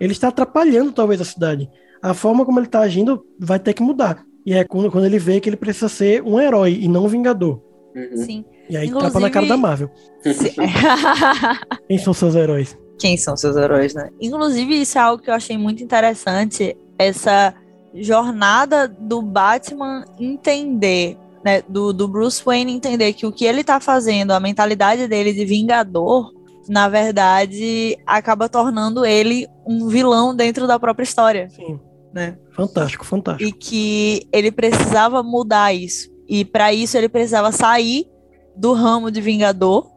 [0.00, 1.68] ele está atrapalhando talvez a cidade.
[2.02, 4.24] A forma como ele está agindo vai ter que mudar.
[4.46, 7.08] E é quando, quando ele vê que ele precisa ser um herói e não um
[7.08, 7.60] vingador.
[7.94, 8.16] Uhum.
[8.16, 8.44] Sim.
[8.70, 9.90] E aí Inclusive- tapa na cara da Marvel.
[11.86, 12.76] Quem são seus heróis?
[12.98, 14.10] Quem são seus heróis, né?
[14.20, 17.54] Inclusive, isso é algo que eu achei muito interessante, essa
[17.94, 23.80] jornada do Batman entender, né, do, do Bruce Wayne entender que o que ele tá
[23.80, 26.32] fazendo, a mentalidade dele de vingador,
[26.68, 31.78] na verdade, acaba tornando ele um vilão dentro da própria história, Sim.
[32.12, 32.36] né?
[32.52, 33.48] Fantástico, fantástico.
[33.48, 36.10] e que ele precisava mudar isso.
[36.28, 38.06] E para isso ele precisava sair
[38.54, 39.90] do ramo de vingador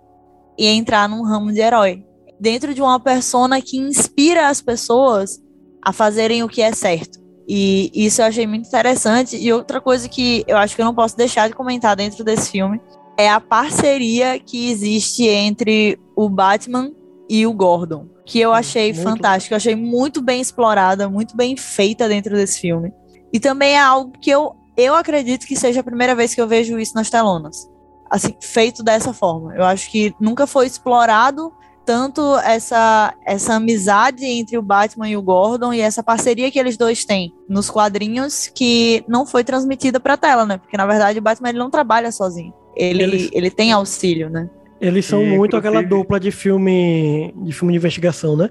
[0.57, 2.05] e entrar num ramo de herói.
[2.39, 5.41] Dentro de uma persona que inspira as pessoas
[5.83, 7.19] a fazerem o que é certo.
[7.53, 9.35] E isso eu achei muito interessante.
[9.35, 12.49] E outra coisa que eu acho que eu não posso deixar de comentar dentro desse
[12.49, 12.79] filme
[13.17, 16.93] é a parceria que existe entre o Batman
[17.29, 21.57] e o Gordon, que eu achei muito fantástico, eu achei muito bem explorada, muito bem
[21.57, 22.93] feita dentro desse filme.
[23.33, 26.47] E também é algo que eu, eu acredito que seja a primeira vez que eu
[26.47, 27.69] vejo isso nas telonas.
[28.09, 29.53] Assim, feito dessa forma.
[29.57, 31.51] Eu acho que nunca foi explorado
[31.85, 36.77] tanto essa, essa amizade entre o Batman e o Gordon e essa parceria que eles
[36.77, 40.57] dois têm nos quadrinhos que não foi transmitida para tela, né?
[40.57, 42.53] Porque na verdade o Batman ele não trabalha sozinho.
[42.75, 44.49] Ele, Eles- ele tem auxílio, né?
[44.79, 48.49] Eles são E, muito aquela dupla de filme de filme de investigação, né?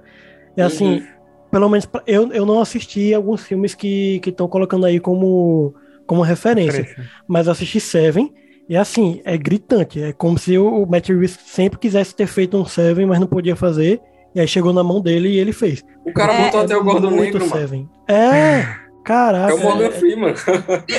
[0.56, 1.06] É assim, Uhum.
[1.50, 5.74] pelo menos pra- eu, eu não assisti alguns filmes que estão colocando aí como,
[6.06, 7.10] como referência, Referência.
[7.26, 8.32] mas assisti Seven
[8.70, 12.64] e assim, é gritante, é como se o Matt Reeves sempre quisesse ter feito um
[12.64, 14.00] Seven, mas não podia fazer,
[14.34, 15.82] e aí chegou na mão dele e ele fez.
[16.06, 17.52] O cara É, botou até o Gordon muito Negro, mano.
[17.60, 17.88] Seven.
[18.08, 18.64] É,
[19.04, 19.50] caraca.
[19.52, 20.34] É o Morgan é- Freeman.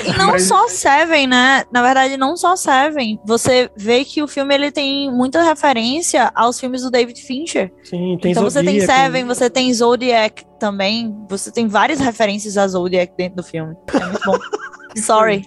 [0.05, 1.63] E não Mas- só Seven, né?
[1.71, 3.17] Na verdade, não só Seven.
[3.25, 7.71] Você vê que o filme ele tem muita referência aos filmes do David Fincher.
[7.85, 8.81] sim, tem então você tem.
[8.81, 11.15] Seven, você tem Zodiac também.
[11.29, 13.75] Você tem várias referências a Zodiac dentro do filme.
[13.93, 14.37] É muito bom.
[15.01, 15.43] Sorry.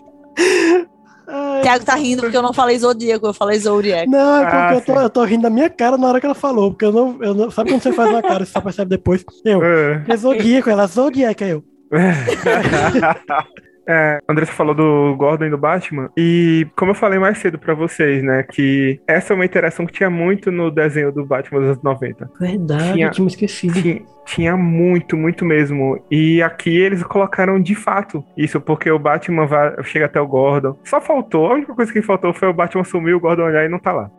[1.26, 4.08] Ai, Thiago tá rindo porque eu não falei Zodíaco, eu falei Zodiac.
[4.10, 6.26] Não, é porque Ah, eu, tô, eu tô rindo da minha cara na hora que
[6.26, 7.50] ela falou, porque eu não, eu não.
[7.50, 9.24] Sabe quando você faz uma cara, você só percebe depois?
[9.44, 9.62] Eu.
[9.64, 10.04] É.
[10.08, 11.64] É Zodíaco, ela Zodíaco, aí eu.
[13.88, 17.74] É, Andressa falou do Gordon e do Batman, e como eu falei mais cedo pra
[17.74, 21.68] vocês, né, que essa é uma interação que tinha muito no desenho do Batman dos
[21.70, 22.30] anos 90.
[22.40, 23.74] Verdade, Tinha- eu tinha esquecido.
[23.80, 26.02] Tinha, tinha muito, muito mesmo.
[26.10, 30.78] E aqui eles colocaram de fato isso, porque o Batman vai, chega até o Gordon.
[30.84, 33.68] Só faltou, a única coisa que faltou foi o Batman sumir, o Gordon olhar e
[33.68, 34.10] não tá lá.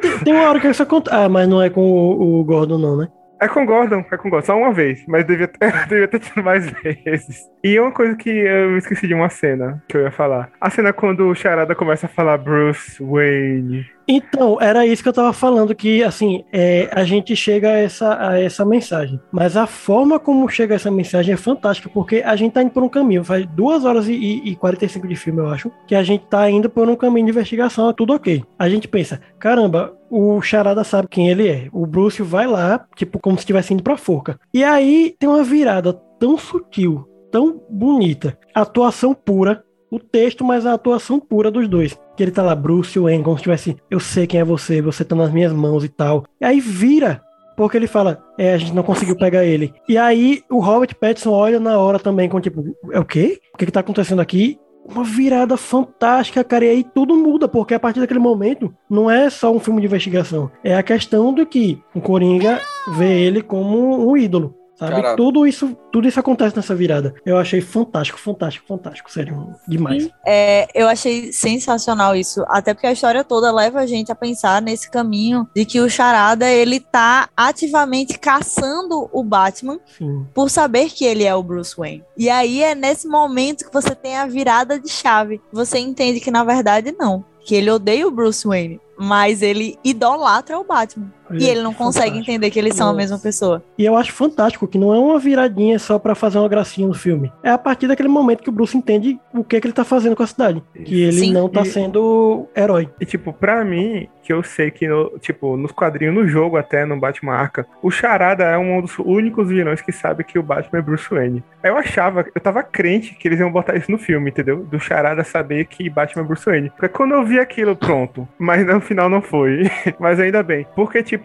[0.00, 1.16] Tem, tem uma hora que isso acontece.
[1.16, 3.08] Ah, mas não é com o, o Gordon, não, né?
[3.40, 6.08] É com o Gordon, é com o Gordon, só uma vez, mas devia ter, devia
[6.08, 7.44] ter tido mais vezes.
[7.62, 10.50] E uma coisa que eu esqueci de uma cena que eu ia falar.
[10.60, 13.86] A cena quando o Charada começa a falar Bruce Wayne.
[14.10, 18.28] Então, era isso que eu tava falando, que assim, é, a gente chega a essa,
[18.30, 19.20] a essa mensagem.
[19.30, 22.82] Mas a forma como chega essa mensagem é fantástica, porque a gente tá indo por
[22.82, 23.22] um caminho.
[23.22, 26.48] Faz duas horas e, e, e 45 de filme, eu acho, que a gente tá
[26.48, 28.42] indo por um caminho de investigação, é tudo ok.
[28.58, 31.68] A gente pensa, caramba, o Charada sabe quem ele é.
[31.70, 34.40] O Bruce vai lá, tipo, como se estivesse indo pra forca.
[34.54, 40.74] E aí tem uma virada tão sutil, tão bonita, atuação pura, o texto, mas a
[40.74, 41.98] atuação pura dos dois.
[42.16, 45.04] Que ele tá lá, Bruce Wayne, como se tivesse, eu sei quem é você, você
[45.04, 46.24] tá nas minhas mãos e tal.
[46.40, 47.22] E aí vira,
[47.56, 49.72] porque ele fala, é, a gente não conseguiu pegar ele.
[49.88, 53.40] E aí o Robert Pattinson olha na hora também com tipo, é o quê?
[53.54, 54.58] O que que tá acontecendo aqui?
[54.86, 59.28] Uma virada fantástica, cara, e aí tudo muda, porque a partir daquele momento não é
[59.28, 62.58] só um filme de investigação, é a questão do que o Coringa
[62.96, 64.54] vê ele como um ídolo.
[64.78, 65.16] Sabe?
[65.16, 67.12] Tudo isso, tudo isso acontece nessa virada.
[67.26, 70.08] Eu achei fantástico, fantástico, fantástico, sério, demais.
[70.24, 74.62] É, eu achei sensacional isso, até porque a história toda leva a gente a pensar
[74.62, 80.24] nesse caminho de que o Charada ele tá ativamente caçando o Batman Sim.
[80.32, 82.04] por saber que ele é o Bruce Wayne.
[82.16, 85.40] E aí é nesse momento que você tem a virada de chave.
[85.52, 90.58] Você entende que na verdade não, que ele odeia o Bruce Wayne, mas ele idolatra
[90.58, 91.12] o Batman.
[91.32, 92.30] E ele não consegue Fantástico.
[92.30, 93.62] entender que eles são a mesma pessoa.
[93.76, 96.94] E eu acho fantástico que não é uma viradinha só pra fazer uma gracinha no
[96.94, 97.32] filme.
[97.42, 100.14] É a partir daquele momento que o Bruce entende o que, que ele tá fazendo
[100.16, 100.62] com a cidade.
[100.84, 101.32] Que ele Sim.
[101.32, 102.88] não tá E- sendo herói.
[103.00, 106.84] E, tipo, pra mim, que eu sei que, no, tipo, nos quadrinhos, no jogo até,
[106.84, 110.78] no Batman Arkham, o Charada é um dos únicos vilões que sabe que o Batman
[110.78, 111.42] é Bruce Wayne.
[111.62, 114.58] Eu achava, eu tava crente que eles iam botar isso no filme, entendeu?
[114.64, 116.70] Do Charada saber que Batman é Bruce Wayne.
[116.70, 118.28] Porque quando eu vi aquilo, pronto.
[118.38, 119.62] Mas no final não foi.
[119.98, 120.66] Mas ainda bem.
[120.74, 121.17] Porque, tipo,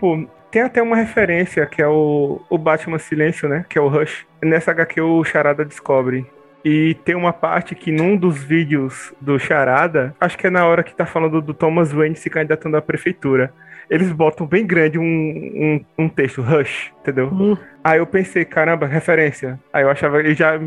[0.53, 3.65] tem até uma referência que é o, o Batman Silêncio, né?
[3.67, 4.25] Que é o Rush.
[4.41, 6.27] Nessa HQ o Charada descobre.
[6.63, 10.83] E tem uma parte que num dos vídeos do Charada, acho que é na hora
[10.83, 13.51] que tá falando do Thomas Wayne se candidatando à prefeitura.
[13.89, 17.27] eles botam bem grande um, um, um texto, Rush, entendeu?
[17.27, 17.57] Hum.
[17.83, 19.59] Aí eu pensei, caramba, referência.
[19.73, 20.57] Aí eu achava, eu já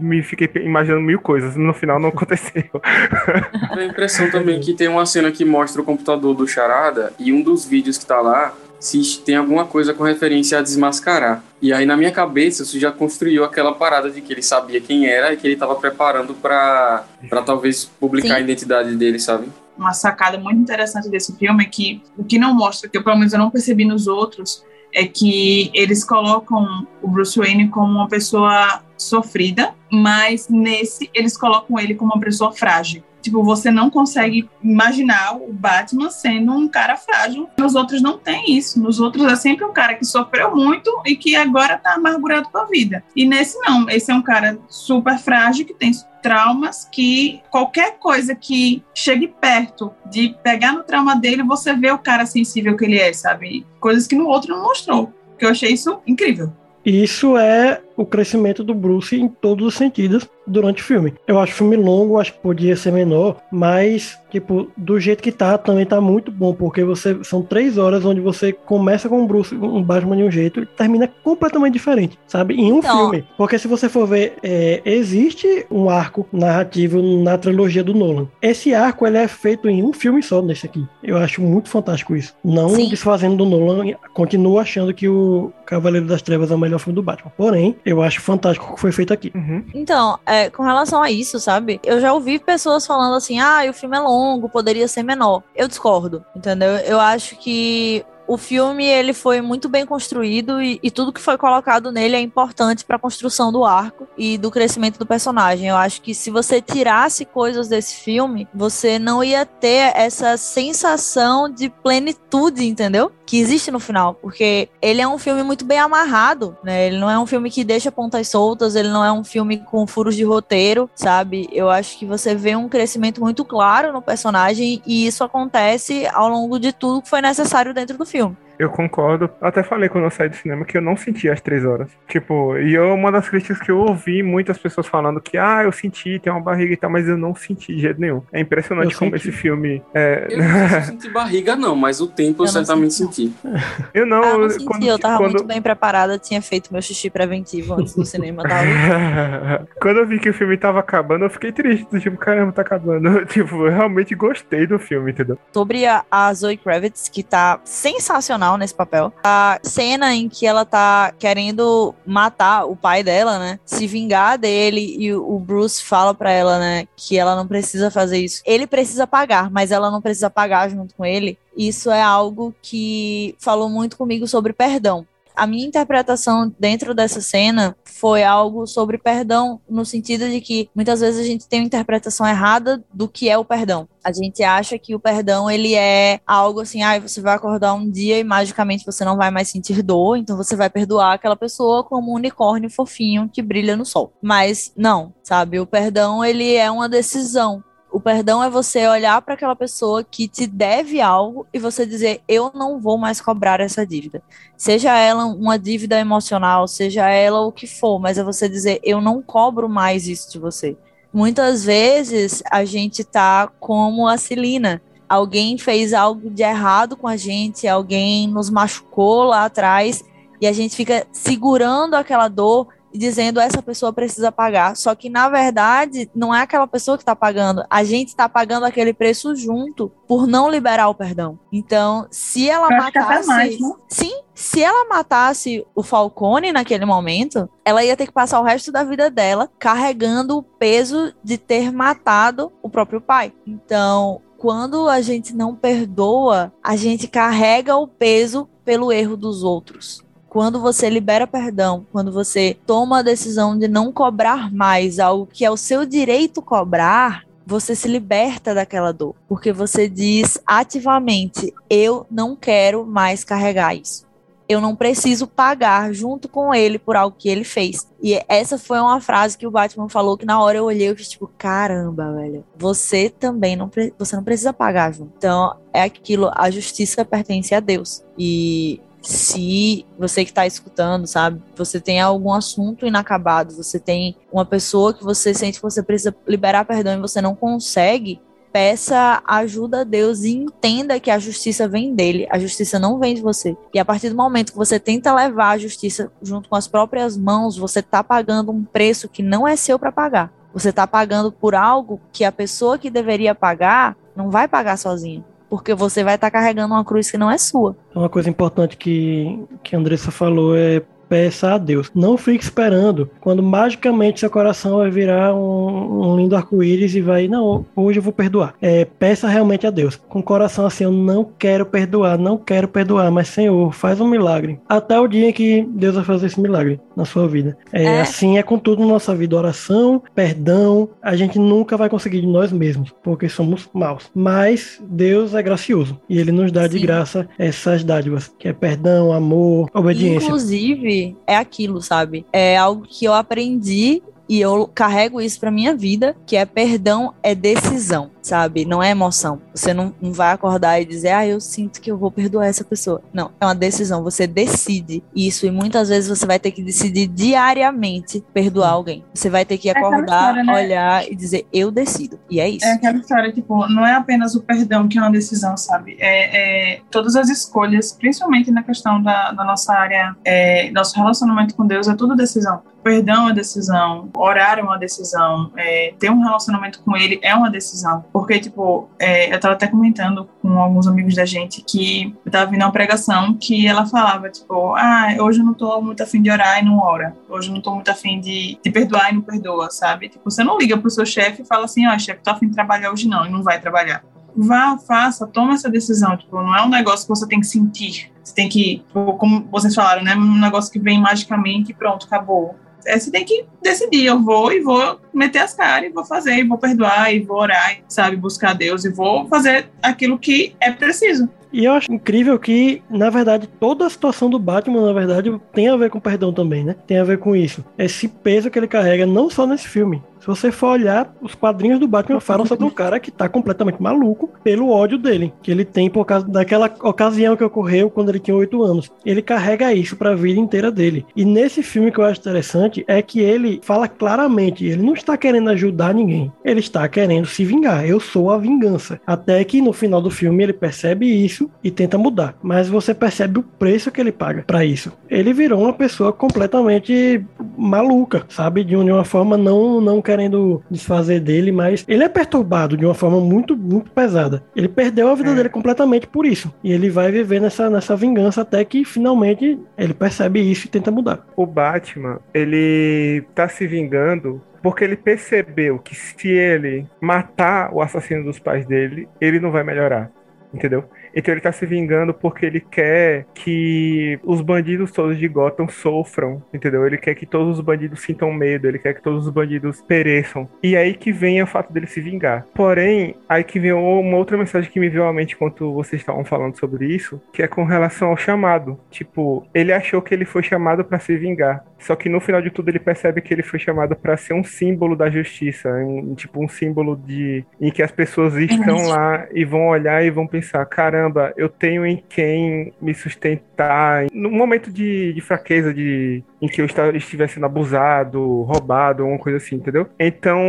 [0.00, 2.64] me fiquei imaginando mil coisas, no final não aconteceu.
[2.72, 7.32] Dá a impressão também que tem uma cena que mostra o computador do Charada e
[7.32, 8.52] um dos vídeos que tá lá
[8.84, 11.42] se tem alguma coisa com referência a desmascarar.
[11.60, 15.06] E aí na minha cabeça isso já construiu aquela parada de que ele sabia quem
[15.06, 17.04] era e que ele tava preparando pra
[17.46, 18.34] talvez publicar Sim.
[18.34, 19.48] a identidade dele, sabe?
[19.76, 23.16] uma sacada muito interessante desse filme é que o que não mostra, que eu pelo
[23.16, 28.08] menos eu não percebi nos outros, é que eles colocam o Bruce Wayne como uma
[28.08, 33.02] pessoa sofrida, mas nesse eles colocam ele como uma pessoa frágil.
[33.24, 37.48] Tipo, você não consegue imaginar o Batman sendo um cara frágil.
[37.56, 38.78] Nos outros não tem isso.
[38.78, 42.58] Nos outros é sempre um cara que sofreu muito e que agora tá amargurado com
[42.58, 43.02] a vida.
[43.16, 43.88] E nesse não.
[43.88, 45.90] Esse é um cara super frágil que tem
[46.22, 51.98] traumas que qualquer coisa que chegue perto de pegar no trauma dele, você vê o
[51.98, 53.66] cara sensível que ele é, sabe?
[53.80, 55.10] Coisas que no outro não mostrou.
[55.38, 56.52] Que eu achei isso incrível.
[56.84, 61.14] Isso é o crescimento do Bruce em todos os sentidos durante o filme.
[61.26, 65.32] Eu acho o filme longo, acho que podia ser menor, mas, tipo, do jeito que
[65.32, 69.26] tá, também tá muito bom, porque você são três horas onde você começa com o
[69.26, 72.54] Bruce, um Batman de um jeito e termina completamente diferente, sabe?
[72.54, 73.24] Em um Então- filme.
[73.38, 78.28] Porque se você for ver, é, existe um arco narrativo na trilogia do Nolan.
[78.42, 80.84] Esse arco, ele é feito em um filme só nesse aqui.
[81.02, 82.34] Eu acho muito fantástico isso.
[82.44, 82.88] Não Sim.
[82.88, 87.02] desfazendo do Nolan, continuo achando que o Cavaleiro das Trevas é o melhor filme do
[87.02, 87.32] Batman.
[87.36, 89.30] Porém, eu acho fantástico o que foi feito aqui.
[89.34, 89.64] Uhum.
[89.74, 91.80] Então, é, com relação a isso, sabe?
[91.84, 95.42] Eu já ouvi pessoas falando assim: ah, o filme é longo, poderia ser menor.
[95.54, 96.76] Eu discordo, entendeu?
[96.78, 98.04] Eu acho que.
[98.26, 102.20] O filme ele foi muito bem construído e, e tudo que foi colocado nele é
[102.20, 105.68] importante para a construção do arco e do crescimento do personagem.
[105.68, 111.48] Eu acho que se você tirasse coisas desse filme, você não ia ter essa sensação
[111.48, 113.12] de plenitude, entendeu?
[113.26, 116.86] Que existe no final, porque ele é um filme muito bem amarrado, né?
[116.86, 119.86] Ele não é um filme que deixa pontas soltas, ele não é um filme com
[119.86, 121.48] furos de roteiro, sabe?
[121.52, 126.28] Eu acho que você vê um crescimento muito claro no personagem e isso acontece ao
[126.28, 128.36] longo de tudo que foi necessário dentro do filme.
[128.58, 129.30] Eu concordo.
[129.40, 131.90] Eu até falei quando eu saí do cinema que eu não senti as três horas.
[132.08, 135.72] Tipo, e eu, uma das críticas que eu ouvi muitas pessoas falando que, ah, eu
[135.72, 138.22] senti, tem uma barriga e tal, mas eu não senti de jeito nenhum.
[138.32, 139.28] É impressionante Eu como senti.
[139.28, 139.82] esse filme.
[139.94, 140.26] É...
[140.30, 143.34] Eu não senti barriga, não, mas o tempo eu, Eu certamente senti, senti.
[143.94, 144.22] eu não.
[144.22, 147.10] ah, eu não senti, quando, eu tava quando- muito bem preparada, tinha feito meu xixi
[147.10, 151.52] preventivo antes do cinema, tava Quando eu vi que o filme tava acabando, eu fiquei
[151.52, 151.86] triste.
[152.00, 153.24] Tipo, caramba, tá acabando.
[153.26, 155.38] Tipo, eu realmente gostei do filme, entendeu?
[155.52, 159.12] sobre a, a Zoe Kravitz, que tá sensacional nesse papel.
[159.24, 163.58] A cena em que ela tá querendo matar o pai dela, né?
[163.64, 168.18] Se vingar dele e o Bruce fala pra ela, né, que ela não precisa fazer
[168.18, 168.42] isso.
[168.44, 171.38] Ele precisa pagar, mas ela não precisa pagar junto com ele.
[171.56, 175.06] Isso é algo que falou muito comigo sobre perdão.
[175.34, 181.00] A minha interpretação dentro dessa cena foi algo sobre perdão, no sentido de que muitas
[181.00, 183.88] vezes a gente tem uma interpretação errada do que é o perdão.
[184.04, 187.90] A gente acha que o perdão ele é algo assim, ah, você vai acordar um
[187.90, 191.82] dia e magicamente você não vai mais sentir dor, então você vai perdoar aquela pessoa
[191.82, 194.12] como um unicórnio fofinho que brilha no sol.
[194.22, 195.58] Mas não, sabe?
[195.58, 197.64] O perdão ele é uma decisão.
[197.94, 202.22] O perdão é você olhar para aquela pessoa que te deve algo e você dizer:
[202.26, 204.20] eu não vou mais cobrar essa dívida.
[204.56, 209.00] Seja ela uma dívida emocional, seja ela o que for, mas é você dizer: eu
[209.00, 210.76] não cobro mais isso de você.
[211.12, 214.82] Muitas vezes a gente tá como a Celina.
[215.08, 220.02] Alguém fez algo de errado com a gente, alguém nos machucou lá atrás
[220.40, 224.76] e a gente fica segurando aquela dor e dizendo essa pessoa precisa pagar.
[224.76, 228.64] Só que na verdade não é aquela pessoa que está pagando, a gente está pagando
[228.64, 231.36] aquele preço junto por não liberar o perdão.
[231.52, 233.72] Então, se ela Eu matasse, mais, né?
[233.88, 238.70] sim, se ela matasse o Falcone naquele momento, ela ia ter que passar o resto
[238.70, 243.32] da vida dela carregando o peso de ter matado o próprio pai.
[243.44, 250.03] Então, quando a gente não perdoa, a gente carrega o peso pelo erro dos outros
[250.34, 255.44] quando você libera perdão, quando você toma a decisão de não cobrar mais algo que
[255.44, 262.04] é o seu direito cobrar, você se liberta daquela dor, porque você diz ativamente: eu
[262.10, 264.04] não quero mais carregar isso.
[264.48, 267.88] Eu não preciso pagar junto com ele por algo que ele fez.
[268.02, 270.96] E essa foi uma frase que o Batman falou que na hora eu olhei e
[270.96, 272.44] fiz tipo, caramba, velho.
[272.56, 275.12] Você também não, você não precisa pagar junto.
[275.16, 278.04] Então, é aquilo, a justiça pertence a Deus.
[278.18, 284.44] E se você que está escutando, sabe, você tem algum assunto inacabado, você tem uma
[284.44, 288.20] pessoa que você sente que você precisa liberar perdão e você não consegue,
[288.52, 293.14] peça ajuda a Deus e entenda que a justiça vem dele, a justiça não vem
[293.14, 293.56] de você.
[293.74, 297.16] E a partir do momento que você tenta levar a justiça junto com as próprias
[297.16, 300.32] mãos, você está pagando um preço que não é seu para pagar.
[300.52, 305.24] Você está pagando por algo que a pessoa que deveria pagar não vai pagar sozinha.
[305.54, 307.76] Porque você vai estar tá carregando uma cruz que não é sua.
[307.94, 311.90] Uma coisa importante que, que a Andressa falou é peça a Deus.
[311.94, 317.28] Não fique esperando quando magicamente seu coração vai virar um, um lindo arco-íris e vai,
[317.28, 318.54] não, hoje eu vou perdoar.
[318.60, 319.96] É, peça realmente a Deus.
[320.08, 324.08] Com o coração assim, eu não quero perdoar, não quero perdoar, mas Senhor, faz um
[324.08, 324.58] milagre.
[324.68, 327.56] Até o dia em que Deus vai fazer esse milagre na sua vida.
[327.72, 328.00] É, é.
[328.00, 329.36] Assim é com tudo na nossa vida.
[329.36, 334.10] Oração, perdão, a gente nunca vai conseguir de nós mesmos, porque somos maus.
[334.14, 336.68] Mas Deus é gracioso e Ele nos dá Sim.
[336.68, 340.26] de graça essas dádivas, que é perdão, amor, obediência.
[340.26, 340.93] Inclusive,
[341.26, 342.26] é aquilo, sabe?
[342.32, 347.14] É algo que eu aprendi e eu carrego isso para minha vida, que é perdão
[347.22, 348.64] é decisão, sabe?
[348.64, 349.40] Não é emoção.
[349.54, 352.64] Você não, não vai acordar e dizer, ah, eu sinto que eu vou perdoar essa
[352.64, 353.02] pessoa.
[353.12, 354.02] Não, é uma decisão.
[354.02, 359.04] Você decide isso e muitas vezes você vai ter que decidir diariamente perdoar alguém.
[359.12, 360.54] Você vai ter que é acordar, história, né?
[360.54, 362.18] olhar e dizer, eu decido.
[362.30, 362.64] E é isso.
[362.64, 365.96] É aquela história, tipo, não é apenas o perdão que é uma decisão, sabe?
[366.00, 371.54] É, é todas as escolhas, principalmente na questão da, da nossa área, é, nosso relacionamento
[371.54, 376.22] com Deus, é tudo decisão perdão é decisão, orar é uma decisão, é, ter um
[376.22, 378.04] relacionamento com ele é uma decisão.
[378.12, 382.50] Porque, tipo, é, eu tava até comentando com alguns amigos da gente que eu tava
[382.50, 386.30] vindo uma pregação que ela falava, tipo, ah, hoje eu não tô muito afim de
[386.30, 387.16] orar e não ora.
[387.28, 390.10] Hoje eu não tô muito afim de, de perdoar e não perdoa, sabe?
[390.10, 392.48] Tipo, você não liga pro seu chefe e fala assim, ó, oh, chefe, tô afim
[392.48, 394.04] de trabalhar hoje não, e não vai trabalhar.
[394.36, 396.16] Vá, faça, toma essa decisão.
[396.16, 398.12] Tipo, não é um negócio que você tem que sentir.
[398.22, 400.14] Você tem que, tipo, como vocês falaram, né?
[400.14, 402.56] Um negócio que vem magicamente e pronto, acabou
[402.86, 406.36] é, você tem que decidir, eu vou e vou meter as caras, e vou fazer,
[406.36, 410.70] e vou perdoar, e vou orar, sabe, buscar Deus, e vou fazer aquilo que é
[410.70, 411.28] preciso.
[411.52, 415.68] E eu acho incrível que, na verdade, toda a situação do Batman, na verdade, tem
[415.68, 416.74] a ver com perdão também, né?
[416.84, 417.64] Tem a ver com isso.
[417.78, 421.78] Esse peso que ele carrega, não só nesse filme, se você for olhar, os quadrinhos
[421.78, 425.66] do Batman falam sobre um cara que tá completamente maluco pelo ódio dele, que ele
[425.66, 428.90] tem por causa daquela ocasião que ocorreu quando ele tinha oito anos.
[429.04, 431.04] Ele carrega isso para a vida inteira dele.
[431.14, 435.14] E nesse filme que eu acho interessante é que ele fala claramente, ele não está
[435.14, 437.86] querendo ajudar ninguém, ele está querendo se vingar.
[437.86, 438.98] Eu sou a vingança.
[439.06, 443.40] Até que no final do filme ele percebe isso e tenta mudar, mas você percebe
[443.40, 444.90] o preço que ele paga para isso.
[445.10, 447.22] Ele virou uma pessoa completamente
[447.58, 452.76] maluca, sabe, de uma forma não não quer querendo desfazer dele, mas ele é perturbado
[452.76, 454.42] de uma forma muito, muito pesada.
[454.54, 455.34] Ele perdeu a vida é.
[455.34, 456.54] dele completamente por isso.
[456.62, 460.90] E ele vai viver nessa, nessa vingança até que finalmente ele percebe isso e tenta
[460.90, 461.26] mudar.
[461.36, 468.24] O Batman, ele tá se vingando porque ele percebeu que se ele matar o assassino
[468.24, 470.10] dos pais dele, ele não vai melhorar.
[470.54, 470.84] Entendeu?
[471.14, 476.42] Então ele tá se vingando porque ele quer que os bandidos todos de Gotham sofram,
[476.52, 476.86] entendeu?
[476.86, 480.48] Ele quer que todos os bandidos sintam medo, ele quer que todos os bandidos pereçam.
[480.62, 482.46] E aí que vem o fato dele se vingar.
[482.54, 486.24] Porém, aí que vem uma outra mensagem que me veio à mente enquanto vocês estavam
[486.24, 488.78] falando sobre isso, que é com relação ao chamado.
[488.90, 491.64] Tipo, ele achou que ele foi chamado para se vingar.
[491.78, 494.42] Só que no final de tudo ele percebe que ele foi chamado para ser um
[494.42, 499.44] símbolo da justiça, em, tipo um símbolo de em que as pessoas estão lá e
[499.44, 501.03] vão olhar e vão pensar, caramba,
[501.36, 504.06] eu tenho em quem me sustentar.
[504.12, 509.38] No momento de, de fraqueza, de em que eu estivesse sendo abusado, roubado, alguma coisa
[509.38, 509.88] assim, entendeu?
[509.98, 510.40] Então,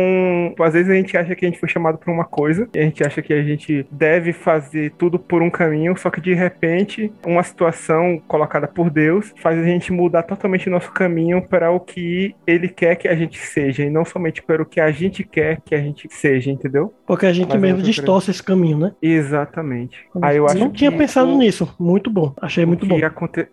[0.60, 2.82] às vezes a gente acha que a gente foi chamado por uma coisa, e a
[2.82, 7.12] gente acha que a gente deve fazer tudo por um caminho, só que de repente
[7.26, 11.80] uma situação colocada por Deus faz a gente mudar totalmente o nosso caminho para o
[11.80, 15.24] que ele quer que a gente seja, e não somente para o que a gente
[15.24, 16.92] quer que a gente seja, entendeu?
[17.06, 18.92] Porque a gente Mas mesmo distorce esse caminho, né?
[19.00, 19.98] Exatamente.
[20.20, 21.74] Aí eu acho não tinha pensado nisso.
[21.78, 22.34] Muito bom.
[22.40, 22.98] Achei muito bom.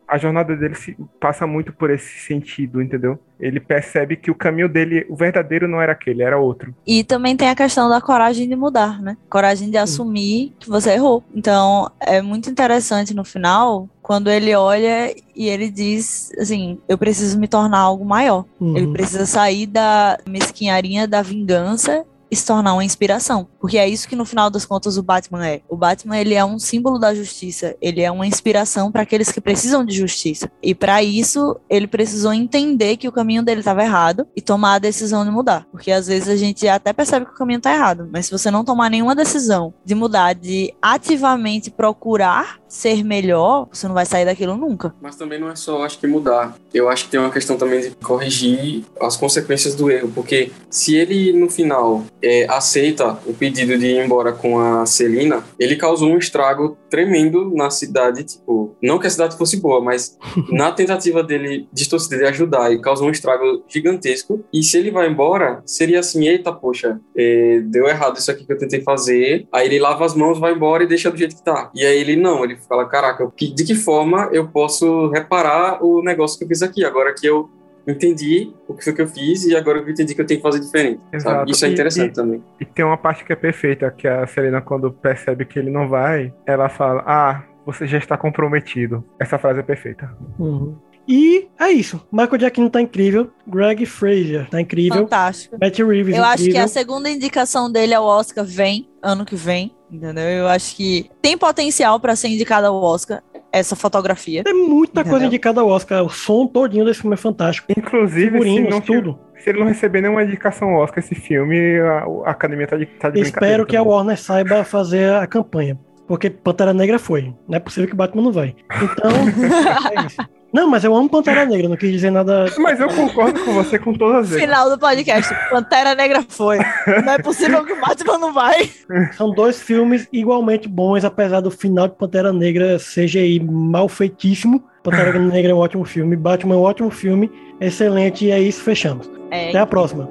[0.07, 3.19] A jornada dele se passa muito por esse sentido, entendeu?
[3.39, 6.73] Ele percebe que o caminho dele, o verdadeiro não era aquele, era outro.
[6.86, 9.17] E também tem a questão da coragem de mudar, né?
[9.29, 11.23] Coragem de assumir que você errou.
[11.36, 17.39] Então, é muito interessante no final quando ele olha e ele diz assim: eu preciso
[17.39, 18.45] me tornar algo maior.
[18.59, 18.77] Uhum.
[18.77, 23.47] Ele precisa sair da mesquinharia da vingança e se tornar uma inspiração.
[23.59, 25.61] Porque é isso que no final das contas o Batman é.
[25.69, 29.39] O Batman ele é um símbolo da justiça, ele é uma inspiração para aqueles que
[29.39, 30.51] precisam de justiça.
[30.61, 34.79] E para isso ele precisou entender que o caminho dele estava errado e tomar a
[34.79, 35.67] decisão de mudar.
[35.71, 38.49] Porque às vezes a gente até percebe que o caminho está errado, mas se você
[38.49, 44.25] não tomar nenhuma decisão de mudar, de ativamente procurar ser melhor, você não vai sair
[44.25, 44.95] daquilo nunca.
[44.99, 46.55] Mas também não é só, acho que mudar.
[46.73, 50.95] Eu acho que tem uma questão também de corrigir as consequências do erro, porque se
[50.95, 56.09] ele no final é, aceita o pedido de ir embora com a Celina, ele causou
[56.09, 60.17] um estrago tremendo na cidade, tipo, não que a cidade fosse boa, mas
[60.49, 65.09] na tentativa dele, distorcida de ajudar, ele causou um estrago gigantesco, e se ele vai
[65.09, 69.67] embora, seria assim, eita, poxa, é, deu errado isso aqui que eu tentei fazer, aí
[69.67, 71.69] ele lava as mãos, vai embora e deixa do jeito que tá.
[71.76, 76.38] E aí ele não, ele fala, caraca, de que forma eu posso reparar o negócio
[76.38, 77.49] que eu fiz aqui, agora que eu
[77.91, 80.43] entendi o que foi que eu fiz e agora eu entendi que eu tenho que
[80.43, 81.01] fazer diferente.
[81.47, 82.43] Isso é interessante e- também.
[82.59, 85.88] E tem uma parte que é perfeita, que a Selena, quando percebe que ele não
[85.89, 89.03] vai, ela fala: Ah, você já está comprometido.
[89.19, 90.09] Essa frase é perfeita.
[90.39, 90.75] Uhum.
[91.05, 92.01] E é isso.
[92.11, 93.29] Michael Giacchino tá incrível.
[93.45, 95.01] Greg Fraser tá incrível.
[95.01, 95.57] Fantástico.
[95.59, 96.63] Matt Reeves Eu acho que incrível.
[96.63, 100.23] a segunda indicação dele ao Oscar vem ano que vem, entendeu?
[100.23, 103.21] Eu acho que tem potencial pra ser indicada ao Oscar
[103.54, 104.43] essa fotografia.
[104.43, 105.12] Tem muita Entendeu?
[105.12, 106.04] coisa indicada ao Oscar.
[106.04, 107.72] O som todinho desse filme é fantástico.
[107.78, 109.20] Inclusive, Figurinos, não, tudo.
[109.38, 112.88] se ele não receber nenhuma indicação ao Oscar esse filme, a, a academia tá de,
[112.88, 113.93] tá de Espero brincadeira que a também.
[113.93, 115.80] Warner saiba fazer a campanha.
[116.08, 117.34] Porque Pantera Negra foi.
[117.47, 118.56] Não é possível que Batman não vai.
[118.82, 119.12] Então,
[119.95, 120.18] é isso.
[120.54, 122.45] Não, mas eu amo Pantera Negra, não quis dizer nada.
[122.60, 124.43] Mas eu concordo com você com todas as vezes.
[124.43, 125.34] Final do podcast.
[125.49, 126.60] Pantera Negra foi.
[127.04, 128.70] Não é possível que o Batman não vai.
[129.18, 134.64] São dois filmes igualmente bons, apesar do final de Pantera Negra CGI mal feitíssimo.
[134.84, 138.62] Pantera Negra é um ótimo filme, Batman é um ótimo filme, excelente, e é isso,
[138.62, 139.10] fechamos.
[139.32, 140.08] É, Até a próxima.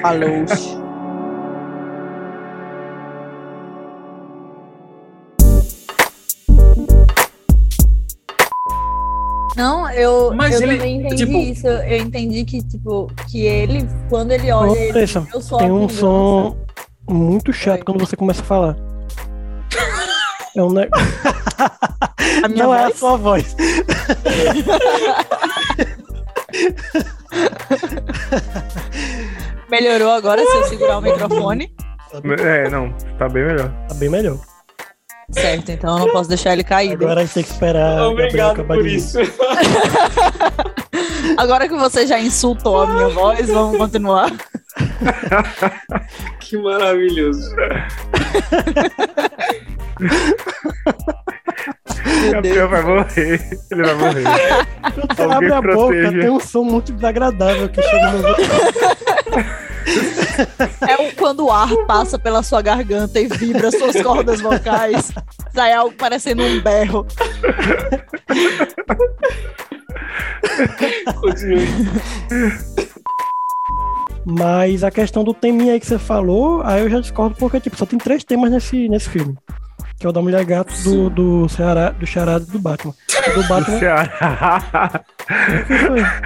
[0.00, 0.85] falou.
[9.56, 11.66] Não, eu, Mas eu ele, também entendi tipo- isso.
[11.66, 14.98] Eu entendi que, tipo, que ele, quando ele olha, ele,
[15.32, 16.56] eu a tem um som
[17.08, 18.76] muito chato quando você começa a falar.
[20.54, 20.88] É um ne...
[22.42, 22.98] A minha Não é a voz?
[22.98, 23.56] sua voz.
[29.70, 31.72] Melhorou agora se eu segurar o microfone.
[32.40, 33.70] É, não, tá bem melhor.
[33.88, 34.38] Tá bem melhor.
[35.30, 36.92] Certo, então eu não posso deixar ele cair.
[36.92, 38.02] Agora a gente tem que esperar.
[38.08, 39.18] Obrigado acabar por isso.
[41.36, 44.30] Agora que você já insultou a minha voz, vamos continuar.
[46.38, 47.50] que maravilhoso.
[52.30, 53.40] Gabriel vai morrer.
[53.70, 54.24] Ele vai morrer.
[54.94, 58.22] Quando você Alguém abre a boca, tem um som muito desagradável que chega no
[60.88, 65.12] É o- quando o ar passa pela sua garganta e vibra suas cordas vocais.
[65.54, 67.06] Sai algo parecendo um berro.
[71.20, 71.66] Continue.
[74.24, 77.76] Mas a questão do teminha aí que você falou, aí eu já discordo porque, tipo,
[77.76, 79.36] só tem três temas nesse, nesse filme.
[79.98, 82.92] Que é o da Mulher Gato, do, do, Ceará, do Charada e do Batman.
[83.28, 83.78] O do Do Batman.
[83.78, 85.02] Ceará.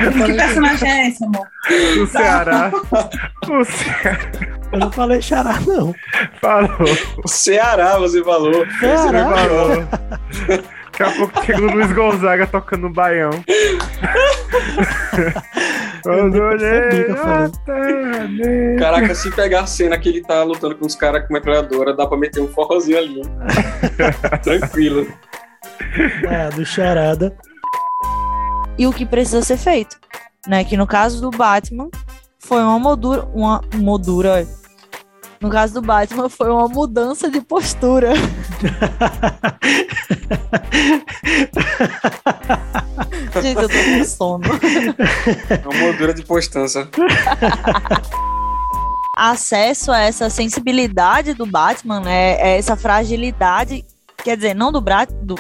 [0.01, 1.47] o que personagem é esse, amor?
[1.95, 2.71] Do Ceará.
[3.49, 5.93] O Ceará eu não falei Chará, não.
[6.41, 6.87] falou.
[7.27, 8.65] Ceará, você falou.
[8.79, 9.25] Ceará.
[9.35, 9.85] falou.
[10.93, 13.31] Daqui a pouco chega o Luiz Gonzaga tocando um baião.
[17.67, 18.77] Percebi.
[18.79, 22.07] Caraca, se pegar a cena que ele tá lutando com os caras com metralhadora, dá
[22.07, 23.23] pra meter um forrozinho ali.
[24.43, 25.07] Tranquilo.
[26.29, 27.37] Ah, do Charada.
[28.79, 29.99] E o que precisa ser feito.
[30.47, 30.65] Né?
[30.65, 31.91] Que no caso do Batman,
[32.39, 33.25] foi uma moldura.
[33.35, 34.47] Uma moldura.
[35.41, 38.13] No caso do Batman, foi uma mudança de postura.
[43.41, 44.45] Gente, eu tô com sono.
[45.49, 46.89] É uma moldura de postança.
[49.21, 52.37] acesso a essa sensibilidade do Batman, né?
[52.41, 53.85] é Essa fragilidade,
[54.25, 55.35] quer dizer, não do Brat, do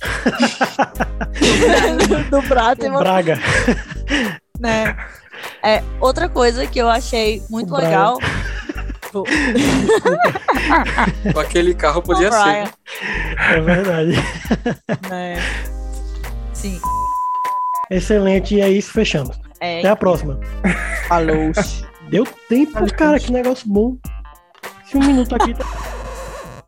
[2.30, 3.38] do Batman, Braga.
[4.60, 4.96] né?
[5.62, 8.18] É outra coisa que eu achei muito O legal.
[11.32, 12.68] Com aquele carro podia ser.
[13.38, 14.12] É verdade.
[15.08, 15.36] né?
[16.52, 16.78] Sim,
[17.90, 19.38] Excelente, e é isso, fechamos.
[19.60, 20.38] é, Até a próxima.
[21.08, 21.52] falou.
[22.10, 23.96] Deu tempo, cara, que negócio bom.
[24.84, 25.64] Se um minuto aqui tá.